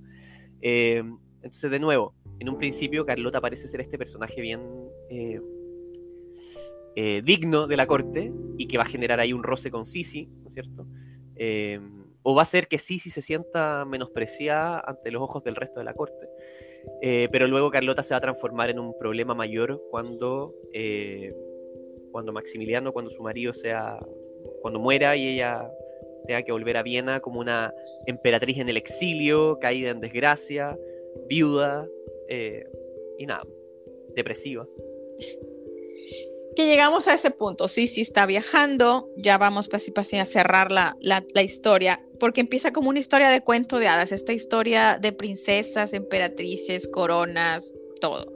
[0.60, 1.02] Eh,
[1.36, 4.60] entonces, de nuevo, en un principio Carlota parece ser este personaje bien
[5.08, 5.40] eh,
[7.24, 10.48] digno de la corte y que va a generar ahí un roce con Sisi, ¿no
[10.48, 10.86] es cierto?
[12.24, 15.84] O va a ser que Sisi se sienta menospreciada ante los ojos del resto de
[15.84, 16.26] la corte.
[17.02, 21.34] Eh, pero luego Carlota se va a transformar en un problema mayor cuando, eh,
[22.10, 23.98] cuando Maximiliano, cuando su marido sea,
[24.62, 25.70] cuando muera y ella
[26.26, 27.72] tenga que volver a Viena como una
[28.06, 30.78] emperatriz en el exilio, caída en desgracia,
[31.28, 31.86] viuda
[32.28, 32.64] eh,
[33.18, 33.44] y nada,
[34.14, 34.66] depresiva
[36.54, 37.68] que llegamos a ese punto.
[37.68, 42.72] Sí, sí está viajando, ya vamos casi casi a cerrar la, la, historia, porque empieza
[42.72, 48.32] como una historia de cuento de hadas, esta historia de princesas, emperatrices, coronas, todo.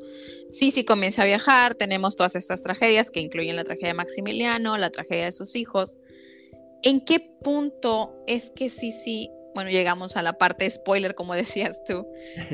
[0.52, 4.76] Sí, sí comienza a viajar, tenemos todas estas tragedias que incluyen la tragedia de Maximiliano,
[4.76, 5.96] la tragedia de sus hijos.
[6.82, 11.82] ¿En qué punto es que sí, sí, bueno, llegamos a la parte spoiler, como decías
[11.84, 12.06] tú,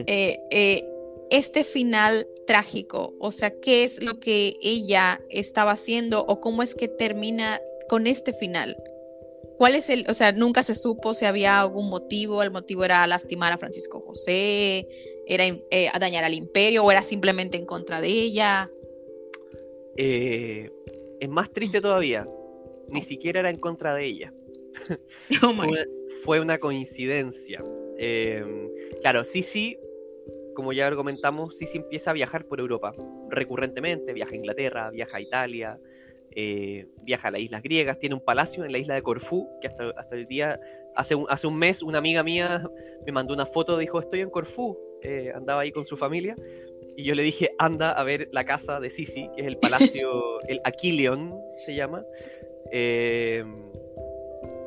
[0.06, 0.88] eh, eh,
[1.32, 3.12] este final trágico?
[3.18, 8.06] O sea, ¿qué es lo que ella estaba haciendo o cómo es que termina con
[8.06, 8.76] este final?
[9.56, 13.06] ¿Cuál es el, o sea, nunca se supo si había algún motivo, el motivo era
[13.06, 14.88] lastimar a Francisco José,
[15.26, 18.70] era eh, a dañar al imperio o era simplemente en contra de ella?
[19.96, 20.70] Eh,
[21.20, 22.28] es más triste todavía,
[22.88, 24.32] ni siquiera era en contra de ella.
[25.42, 25.86] Oh fue,
[26.24, 27.64] fue, una coincidencia.
[27.96, 28.68] Em,
[29.00, 29.78] claro, Sisi,
[30.54, 32.94] como ya lo comentamos, Sisi empieza a viajar por Europa
[33.30, 35.80] recurrentemente, viaja a Inglaterra, viaja a Italia,
[36.36, 39.68] eh, viaja a las islas griegas, tiene un palacio en la isla de Corfú, que
[39.68, 40.60] hasta, hasta el día,
[40.96, 42.68] hace un, hace un mes, una amiga mía
[43.06, 46.34] me mandó una foto, dijo, estoy en Corfú, eh, andaba ahí con su familia,
[46.96, 50.40] y yo le dije, anda a ver la casa de Sisi, que es el palacio,
[50.48, 52.04] el Aquilion se llama,
[52.72, 53.44] eh,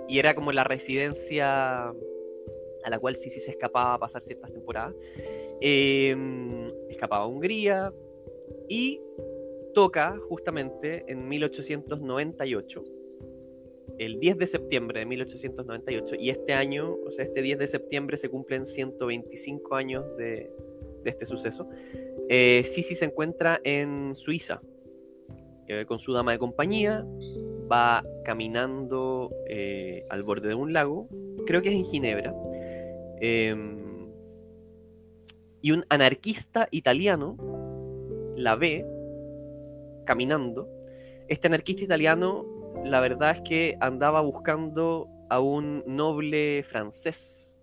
[0.08, 4.96] y era como la residencia a la cual Sisi se escapaba a pasar ciertas temporadas.
[5.60, 7.92] escapaba a Hungría
[8.70, 9.02] y
[9.78, 12.84] toca justamente en 1898,
[14.00, 18.18] el 10 de septiembre de 1898, y este año, o sea, este 10 de septiembre
[18.18, 20.52] se cumplen 125 años de,
[21.06, 21.70] este suceso.
[22.28, 24.62] Eh, Sisi se encuentra en Suiza
[25.68, 27.06] eh, con su dama de compañía,
[27.72, 31.08] va caminando eh, al borde de un lago,
[31.46, 32.34] creo que es en Ginebra,
[33.22, 34.10] em,
[35.62, 37.38] y un anarquista italiano
[38.36, 38.84] la ve
[40.08, 40.68] caminando,
[41.28, 42.46] este anarquista italiano,
[42.84, 47.60] la verdad es que andaba buscando a un noble francés,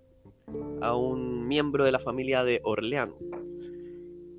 [0.82, 3.16] a un miembro de la familia de Orleano.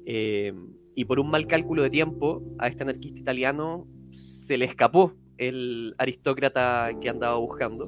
[0.05, 0.53] Eh,
[0.93, 5.95] y por un mal cálculo de tiempo, a este anarquista italiano se le escapó el
[5.97, 7.85] aristócrata que andaba buscando.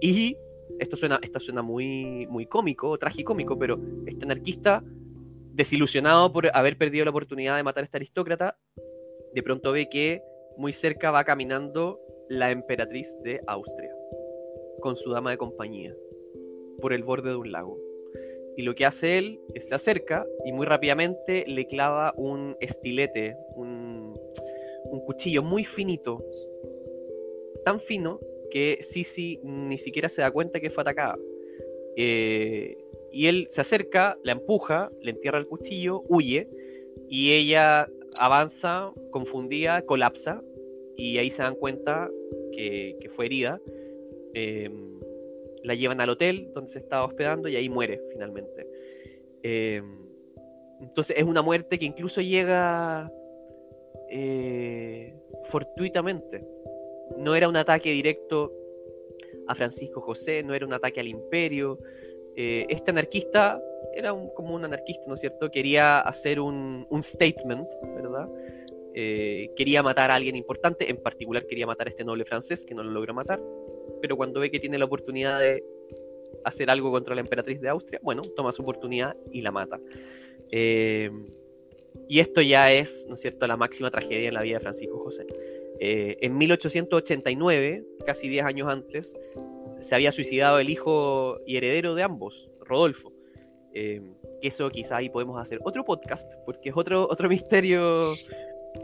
[0.00, 0.36] Y
[0.78, 4.84] esto suena, esto suena muy, muy cómico, tragicómico, pero este anarquista,
[5.52, 8.56] desilusionado por haber perdido la oportunidad de matar a este aristócrata,
[9.34, 10.22] de pronto ve que
[10.56, 13.94] muy cerca va caminando la emperatriz de Austria,
[14.80, 15.94] con su dama de compañía,
[16.80, 17.78] por el borde de un lago.
[18.56, 23.36] Y lo que hace él es se acerca y muy rápidamente le clava un estilete,
[23.54, 24.14] un,
[25.06, 26.22] cuchillo muy finito,
[27.64, 31.16] tan fino que Sisi ni siquiera se da cuenta que fue atacada.
[31.96, 32.76] Eh,
[33.10, 36.48] y él se acerca, la empuja, le entierra el cuchillo, huye,
[37.08, 37.88] y ella
[38.20, 40.42] avanza, confundida, colapsa
[40.96, 42.10] y ahí se dan cuenta
[42.52, 43.60] que, fue herida.
[44.34, 45.00] Em,
[45.64, 48.66] la llevan al hotel donde se estaba hospedando y ahí muere finalmente.
[49.42, 50.08] Em,
[50.80, 53.10] entonces es una muerte que incluso llega
[54.10, 56.44] eh, fortuitamente.
[57.16, 58.52] No era un ataque directo
[59.46, 61.78] a Francisco José, no era un ataque al imperio.
[62.36, 63.60] Eh, este anarquista
[63.94, 65.50] era como un anarquista, ¿no es cierto?
[65.50, 68.28] Quería hacer un, statement, ¿verdad?
[68.94, 72.74] Eh, quería matar a alguien importante, en particular quería matar a este noble francés, que
[72.74, 73.40] no lo logró matar,
[74.00, 75.64] pero cuando ve que tiene la oportunidad de
[76.44, 79.80] hacer algo contra la emperatriz de Austria, bueno, toma su oportunidad y la mata.
[80.50, 81.10] Eh,
[82.08, 84.98] y esto ya es, ¿no es cierto?, la máxima tragedia en la vida de Francisco
[84.98, 85.26] José.
[85.80, 89.20] Eh, en 1889, casi 10 años antes,
[89.80, 93.12] se había suicidado el hijo y heredero de ambos, Rodolfo.
[93.80, 94.00] Eh,
[94.40, 98.12] que eso quizá ahí podemos hacer otro podcast, porque es otro, otro misterio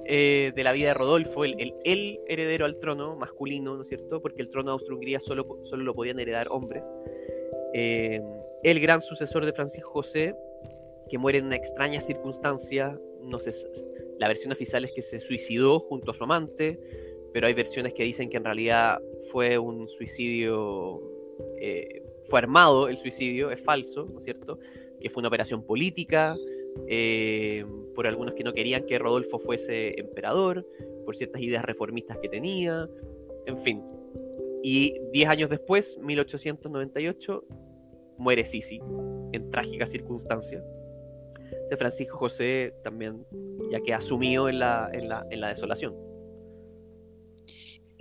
[0.04, 4.22] eh, de la vida de Rodolfo, el, el, heredero al trono masculino, ¿no es cierto?
[4.22, 6.92] Porque el trono de Austria-Hungría solo, solo lo podían heredar hombres.
[7.72, 8.20] Eh,
[8.62, 10.36] el gran sucesor de Francisco José,
[11.08, 13.50] que muere en una extraña circunstancia, no sé,
[14.20, 16.78] la versión oficial es que se suicidó junto a su amante,
[17.32, 18.98] pero hay versiones que dicen que en realidad
[19.32, 21.02] fue un suicidio
[22.24, 24.58] fue armado el suicidio, es falso, ¿no es cierto?
[25.04, 26.34] Que fue una operación política,
[26.88, 30.66] eh, por algunos que no querían que Rodolfo fuese emperador,
[31.04, 32.88] por ciertas ideas reformistas que tenía,
[33.44, 33.82] en fin.
[34.62, 37.44] Y diez años después, 1898,
[38.16, 38.80] muere Sisi,
[39.32, 40.64] en trágica circunstancia.
[41.68, 43.26] De Francisco José también,
[43.70, 46.03] ya que asumió en la, en la, en la desolación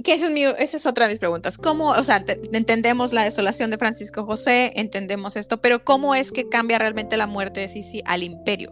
[0.02, 1.58] que esa es, esa es otra de mis preguntas.
[1.58, 6.50] ¿Cómo, o sea, entendemos la desolación de Francisco José, entendemos esto, pero ¿cómo es que
[6.50, 8.72] cambia realmente la muerte de Sisi al imperio?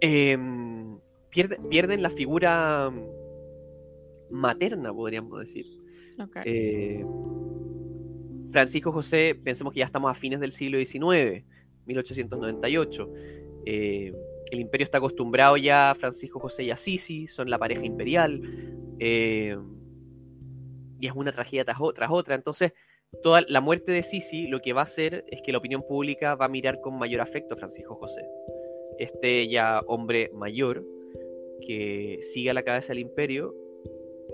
[0.00, 0.98] Em,
[1.30, 2.90] pierden la figura
[4.30, 5.66] materna, podríamos decir.
[6.44, 7.04] Eh,
[8.50, 11.44] Francisco José, pensemos que ya estamos a fines del siglo XIX,
[11.86, 13.12] 1898.
[13.66, 14.12] Eh,
[14.50, 18.40] el imperio está acostumbrado ya a Francisco José y a Sisi, son la pareja imperial.
[18.98, 19.56] Eh,
[21.00, 21.78] y es una tragedia tras,
[22.10, 22.34] otra.
[22.34, 22.72] Entonces,
[23.22, 26.34] toda la muerte de Sisi lo que va a hacer es que la opinión pública
[26.34, 28.28] va a mirar con mayor afecto a Francisco José.
[28.98, 30.84] Este ya hombre mayor
[31.66, 33.54] que sigue a la cabeza del imperio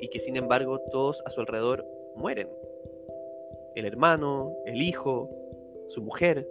[0.00, 1.86] y que sin embargo todos a su alrededor
[2.16, 2.48] mueren.
[3.74, 5.30] El hermano, el hijo,
[5.88, 6.48] su mujer.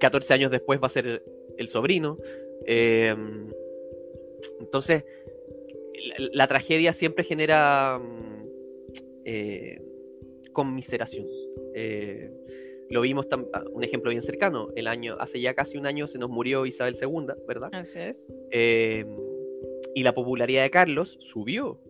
[0.00, 1.22] 14 años después va a ser
[1.56, 2.18] el, sobrino.
[2.66, 3.14] Eh,
[4.60, 5.04] entonces,
[6.18, 8.48] la, tragedia siempre genera mm,
[9.24, 9.82] eh,
[10.52, 11.26] conmiseración.
[11.74, 12.30] Eh,
[12.88, 16.18] lo vimos, ah, un ejemplo bien cercano, el año, hace ya casi un año se
[16.18, 17.70] nos murió Isabel II, ¿verdad?
[17.72, 18.32] Así es.
[18.50, 19.08] Em,
[19.94, 21.80] y la popularidad de Carlos subió.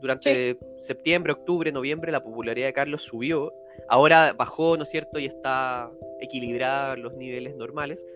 [0.00, 3.52] Durante septiembre, octubre, noviembre, la popularidad de Carlos subió.
[3.88, 5.18] Ahora bajó, ¿no es cierto?
[5.18, 5.90] Y está
[6.20, 8.06] equilibrada los niveles normales.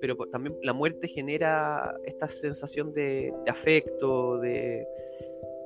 [0.00, 4.86] Pero también la muerte genera esta sensación de, afecto, de,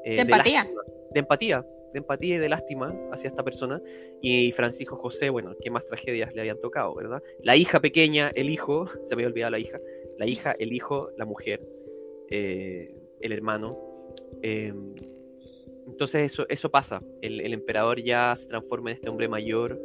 [0.05, 0.65] eh, de empatía.
[1.11, 3.83] de empatía, de empatía y de lástima hacia esta persona.
[4.21, 7.23] Y Francisco José, bueno, qué más tragedias le habían tocado, ¿verdad?
[7.43, 9.81] La hija pequeña, el hijo, se me había olvidado la hija,
[10.19, 11.67] la hija, el hijo, la mujer,
[12.31, 13.79] eh, el hermano.
[14.43, 14.95] Em,
[15.87, 19.81] entonces eso, eso pasa, el, el, emperador ya se transforma en este hombre mayor,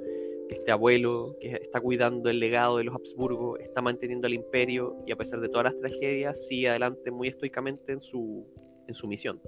[0.50, 5.12] este abuelo que está cuidando el legado de los Habsburgo, está manteniendo el imperio y
[5.12, 8.46] a pesar de todas las tragedias sigue adelante muy estoicamente en su,
[8.88, 9.42] en su misión.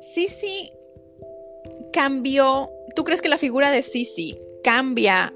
[0.00, 0.70] Sisi
[1.92, 5.32] cambió, ¿tú crees que la figura de Sisi cambia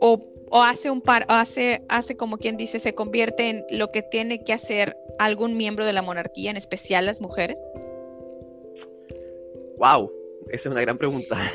[0.00, 4.44] o, hace un par, hace, hace como quien dice, se convierte en lo que tiene
[4.44, 7.58] que hacer algún miembro de la monarquía, en especial las mujeres?
[9.76, 10.10] Wow,
[10.50, 11.36] esa es una gran pregunta.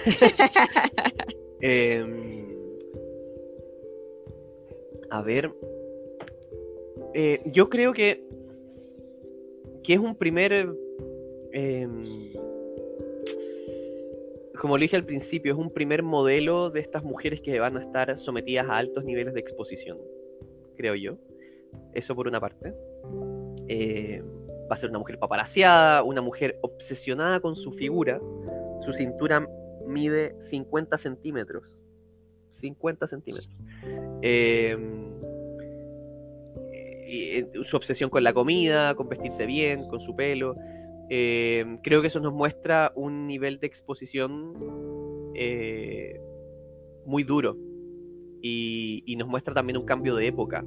[1.66, 2.58] Em,
[5.10, 5.50] a ver,
[7.14, 8.22] eh, yo creo que,
[9.82, 10.76] que es un primer
[11.54, 12.04] em,
[14.64, 17.82] como lo dije al principio, es un primer modelo de estas mujeres que van a
[17.82, 19.98] estar sometidas a altos niveles de exposición,
[20.78, 21.18] creo yo.
[21.94, 22.74] Eso por una parte.
[23.68, 28.22] Eh, va a ser una mujer paparaseada, una mujer obsesionada con su figura.
[28.84, 29.48] Su cintura
[29.88, 31.78] mide 50 centímetros.
[32.50, 33.50] 50 centímetros.
[34.22, 34.78] Eh,
[37.16, 40.56] eh, su obsesión con la comida, con vestirse bien, con su pelo.
[41.10, 46.20] Em, creo que eso nos muestra un nivel de exposición eh,
[47.06, 47.58] muy duro
[48.42, 50.66] y, nos muestra también un cambio de época.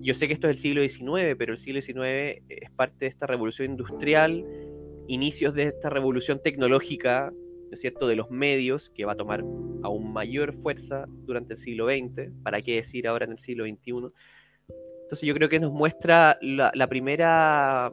[0.00, 3.06] Yo sé que esto es el siglo XIX, pero el siglo XIX es parte de
[3.06, 4.44] esta revolución industrial,
[5.08, 9.40] inicios de esta revolución tecnológica, ¿no es cierto?, de los medios, que va a tomar
[9.82, 14.08] aún mayor fuerza durante el siglo XX, para qué decir ahora en el siglo XXI.
[15.02, 17.92] Entonces yo creo que nos muestra la primera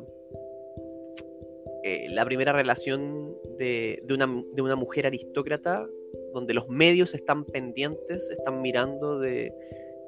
[1.82, 5.88] eh, la primera relación de, una, mujer aristócrata
[6.34, 9.54] donde los medios están pendientes, están mirando de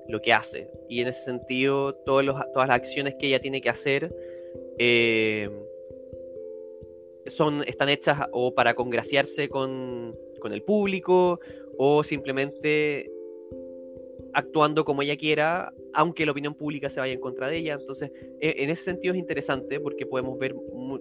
[0.10, 0.70] lo que hace.
[0.90, 4.14] Y en ese sentido, todas las acciones que ella tiene que hacer
[4.78, 5.50] eh,
[7.26, 11.40] son, están hechas o para congraciarse con, con el público
[11.78, 13.12] o simplemente
[14.34, 17.74] actuando como ella quiera, aunque la opinión pública se vaya en contra de ella.
[17.74, 20.56] Entonces, e, en ese sentido es interesante porque podemos ver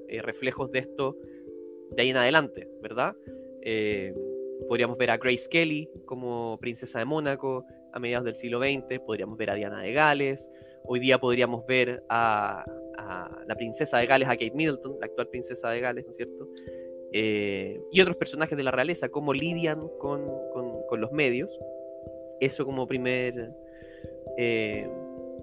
[0.09, 1.17] eh, reflejos de esto
[1.91, 3.17] de ahí en adelante, ¿verdad?
[3.63, 4.15] Eh,
[4.69, 9.37] podríamos ver a Grace Kelly como princesa de Mónaco a mediados del siglo XX, podríamos
[9.37, 10.53] ver a Diana de Gales,
[10.85, 12.65] hoy día podríamos ver a,
[13.47, 16.49] la princesa de Gales, a Kate Middleton, la actual princesa de Gales, ¿no es cierto?
[17.13, 20.29] Eh, y otros personajes de la realeza, cómo lidian con,
[20.89, 21.59] con los medios.
[22.41, 23.53] Eso como primer,
[24.37, 24.89] eh,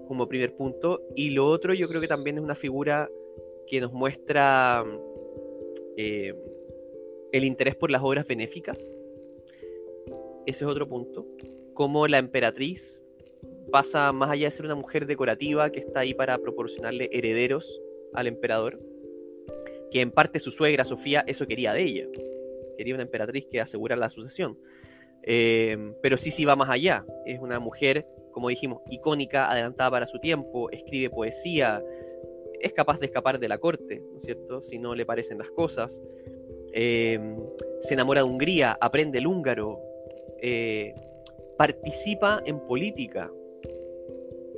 [0.06, 1.02] como primer punto.
[1.14, 3.08] Y lo otro yo creo que también es una figura
[3.66, 4.84] que nos muestra
[5.96, 6.34] eh,
[7.32, 8.96] el interés por las obras benéficas.
[10.46, 11.26] Ese es otro punto.
[11.74, 13.04] Como la emperatriz
[13.70, 17.80] pasa más allá de ser una mujer decorativa que está ahí para proporcionarle herederos
[18.14, 18.80] al emperador,
[19.90, 22.06] que en parte su suegra Sofía eso quería de ella.
[22.76, 24.58] Quería una emperatriz que asegurara la sucesión.
[25.22, 27.04] Eh, pero sí, sí va más allá.
[27.26, 31.82] Es una mujer, como dijimos, icónica, adelantada para su tiempo, escribe poesía,
[32.60, 34.62] es capaz de escapar de la corte, ¿no es cierto?
[34.62, 36.02] Si no le parecen las cosas.
[36.72, 37.18] Eh,
[37.80, 39.80] se enamora de Hungría, aprende el húngaro,
[40.40, 40.94] eh,
[41.56, 43.30] participa en política.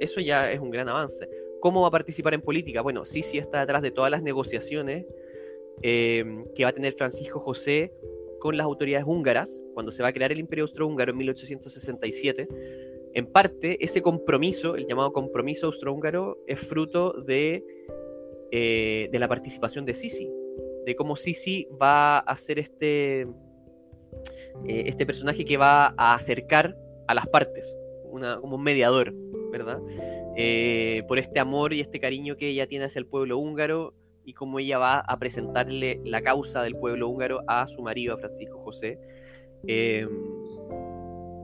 [0.00, 1.28] Eso ya es un gran avance.
[1.60, 2.80] ¿Cómo va a participar en política?
[2.80, 5.06] Bueno, sí, está detrás de todas las negociaciones
[5.82, 7.92] que va a tener Francisco José
[8.40, 12.48] con las autoridades húngaras, cuando se va a crear el Imperio Austrohúngaro en 1867,
[13.12, 17.64] en parte ese compromiso, el llamado compromiso austrohúngaro, es fruto de,
[18.50, 20.30] eh, de la participación de Sisi,
[20.86, 23.26] de cómo Sisi va a ser este, eh,
[24.64, 26.76] este personaje que va a acercar
[27.08, 27.78] a las partes,
[28.10, 29.12] como un mediador,
[29.50, 29.80] ¿verdad?
[30.36, 33.94] Eh, por este amor y este cariño que ella tiene hacia el pueblo húngaro
[34.24, 38.16] y cómo ella va a presentarle la causa del pueblo húngaro a su marido, a
[38.16, 38.98] Francisco José.
[39.66, 40.08] Em,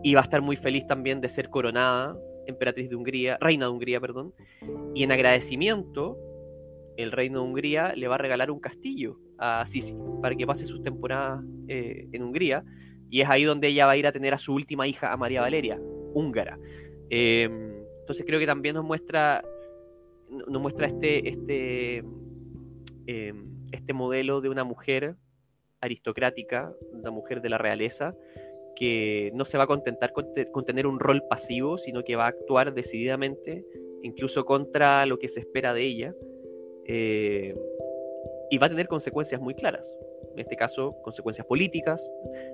[0.02, 3.72] y va a estar muy feliz también de ser coronada emperatriz de Hungría, reina de
[3.72, 4.32] Hungría, perdón.
[4.94, 6.18] Y en agradecimiento,
[6.96, 10.64] el reino de Hungría le va a regalar un castillo a Sisi para que pase
[10.64, 12.64] sus temporadas eh, en Hungría.
[13.10, 15.16] Y es ahí donde ella va a ir a tener a su última hija, a
[15.16, 15.78] María Valeria,
[16.14, 16.58] húngara.
[17.10, 17.74] Em,
[18.06, 19.42] entonces creo que también nos muestra,
[20.28, 22.04] nos muestra este, este,
[23.08, 25.16] em, este modelo de una mujer
[25.80, 28.14] aristocrática, una mujer de la realeza,
[28.76, 32.28] que no se va a contentar con, tener un rol pasivo, sino que va a
[32.28, 33.66] actuar decididamente,
[34.04, 36.14] incluso contra lo que se espera de ella,
[36.84, 37.56] eh,
[38.50, 39.98] y va a tener consecuencias muy claras.
[40.32, 42.08] En este caso, consecuencias políticas.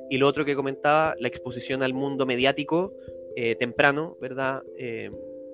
[0.09, 2.95] Y lo otro que comentaba, la exposición al mundo mediático
[3.37, 4.63] eh, temprano, ¿verdad?
[4.79, 5.11] Eh,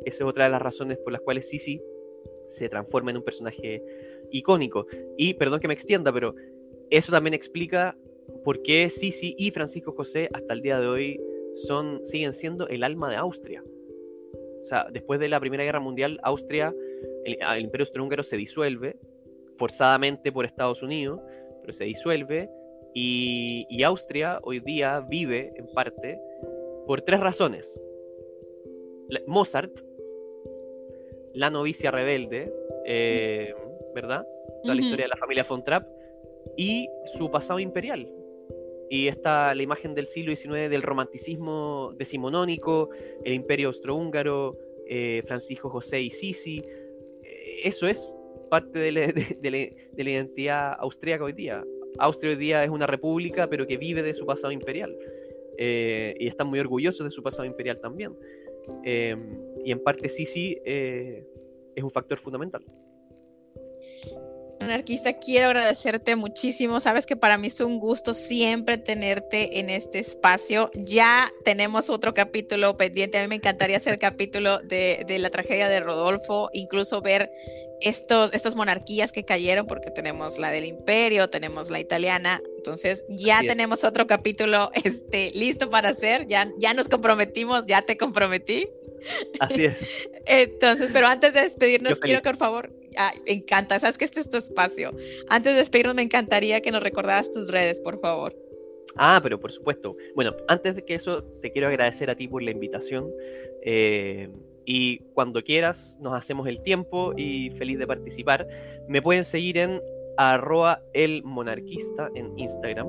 [0.09, 1.80] esa es otra de las razones por las cuales Sisi
[2.46, 3.82] se transforma en un personaje
[4.30, 4.86] icónico.
[5.16, 6.34] Y perdón que me extienda, pero
[6.90, 7.96] eso también explica
[8.44, 11.20] por qué Sisi y Francisco José hasta el día de hoy
[11.54, 13.62] son, siguen siendo el alma de Austria.
[14.61, 16.74] O sea, después de la Primera Guerra Mundial, Austria,
[17.24, 18.98] el, el Imperio Austrohúngaro se disuelve,
[19.56, 21.20] forzadamente por Estados Unidos,
[21.61, 22.50] pero se disuelve,
[22.94, 26.18] y Austria hoy día vive en parte
[26.86, 27.80] por tres razones.
[29.26, 29.72] Mozart,
[31.35, 32.53] la novicia rebelde,
[32.87, 33.55] eh,
[33.95, 34.26] ¿verdad?
[34.62, 35.87] Toda la historia de la familia von Trapp,
[36.57, 38.09] y su pasado imperial.
[38.91, 42.91] Y está la imagen del siglo XIX del romanticismo decimonónico,
[43.24, 44.57] el imperio austrohúngaro,
[44.89, 46.59] eh, Francisco José y Sisi.
[46.59, 48.16] Eh, eso es
[48.49, 51.62] parte de la, identidad austríaca hoy día.
[51.99, 54.97] Austria hoy día es una república, pero que vive de su pasado imperial.
[55.59, 58.16] Eh, y están muy orgullosos de su pasado imperial también.
[58.85, 62.64] Y en parte Sisi es un factor fundamental
[64.71, 66.81] anarquista, quiero agradecerte muchísimo.
[66.81, 70.71] Sabes que para mí es un gusto siempre tenerte en este espacio.
[70.75, 73.19] Ya tenemos otro capítulo pendiente.
[73.19, 77.31] A mí me encantaría hacer capítulo de, la tragedia de Rodolfo, incluso ver
[77.81, 82.41] estos, estas monarquías que cayeron, porque tenemos la del imperio, tenemos la italiana.
[82.57, 86.27] Entonces ya tenemos otro capítulo este, listo para hacer.
[86.27, 88.69] Ya, ya nos comprometimos, ya te comprometí.
[89.40, 90.09] Así es.
[90.26, 94.28] Entonces, pero antes de despedirnos, quiero que por favor ah, encanta, sabes que este es
[94.28, 94.94] tu espacio.
[95.28, 98.36] Antes de despedirnos, me encantaría que nos recordaras tus redes, por favor.
[98.96, 99.96] Ah, pero por supuesto.
[100.14, 103.11] Bueno, antes de que eso, te quiero agradecer a ti por la invitación.
[103.62, 104.28] Eh,
[104.64, 108.46] y cuando quieras, nos hacemos el tiempo y feliz de participar.
[108.88, 109.80] Me pueden seguir en
[110.18, 112.88] arroba el monarquista en Instagram.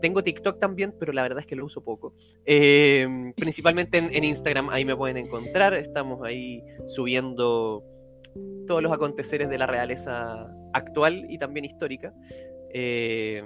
[0.00, 2.14] Tengo TikTok también, pero la verdad es que lo uso poco.
[2.44, 5.74] Eh, principalmente en, Instagram, ahí me pueden encontrar.
[5.74, 7.84] Estamos ahí subiendo
[8.66, 12.14] todos los aconteceres de la realeza actual y también histórica,
[12.72, 13.42] eh,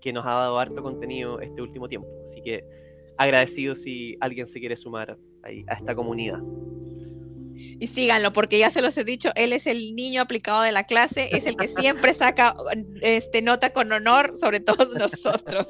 [0.00, 2.08] que nos ha dado harto contenido este último tiempo.
[2.22, 2.64] Así que
[3.16, 6.40] agradecido si alguien se quiere sumar ahí, a esta comunidad.
[7.78, 10.84] Y síganlo, porque ya se los he dicho, él es el niño aplicado de la
[10.84, 12.56] clase, es el que siempre saca
[13.02, 15.66] este, nota con honor sobre todos nosotros.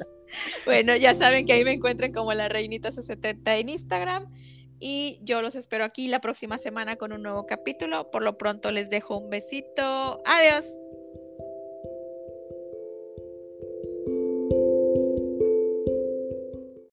[0.65, 4.27] Bueno, ya saben que ahí me encuentran como la reinita 70 en Instagram.
[4.81, 8.11] Y yo los espero aquí la próxima semana con un nuevo capítulo.
[8.11, 10.21] Por lo pronto les dejo un besito.
[10.27, 10.67] Adiós.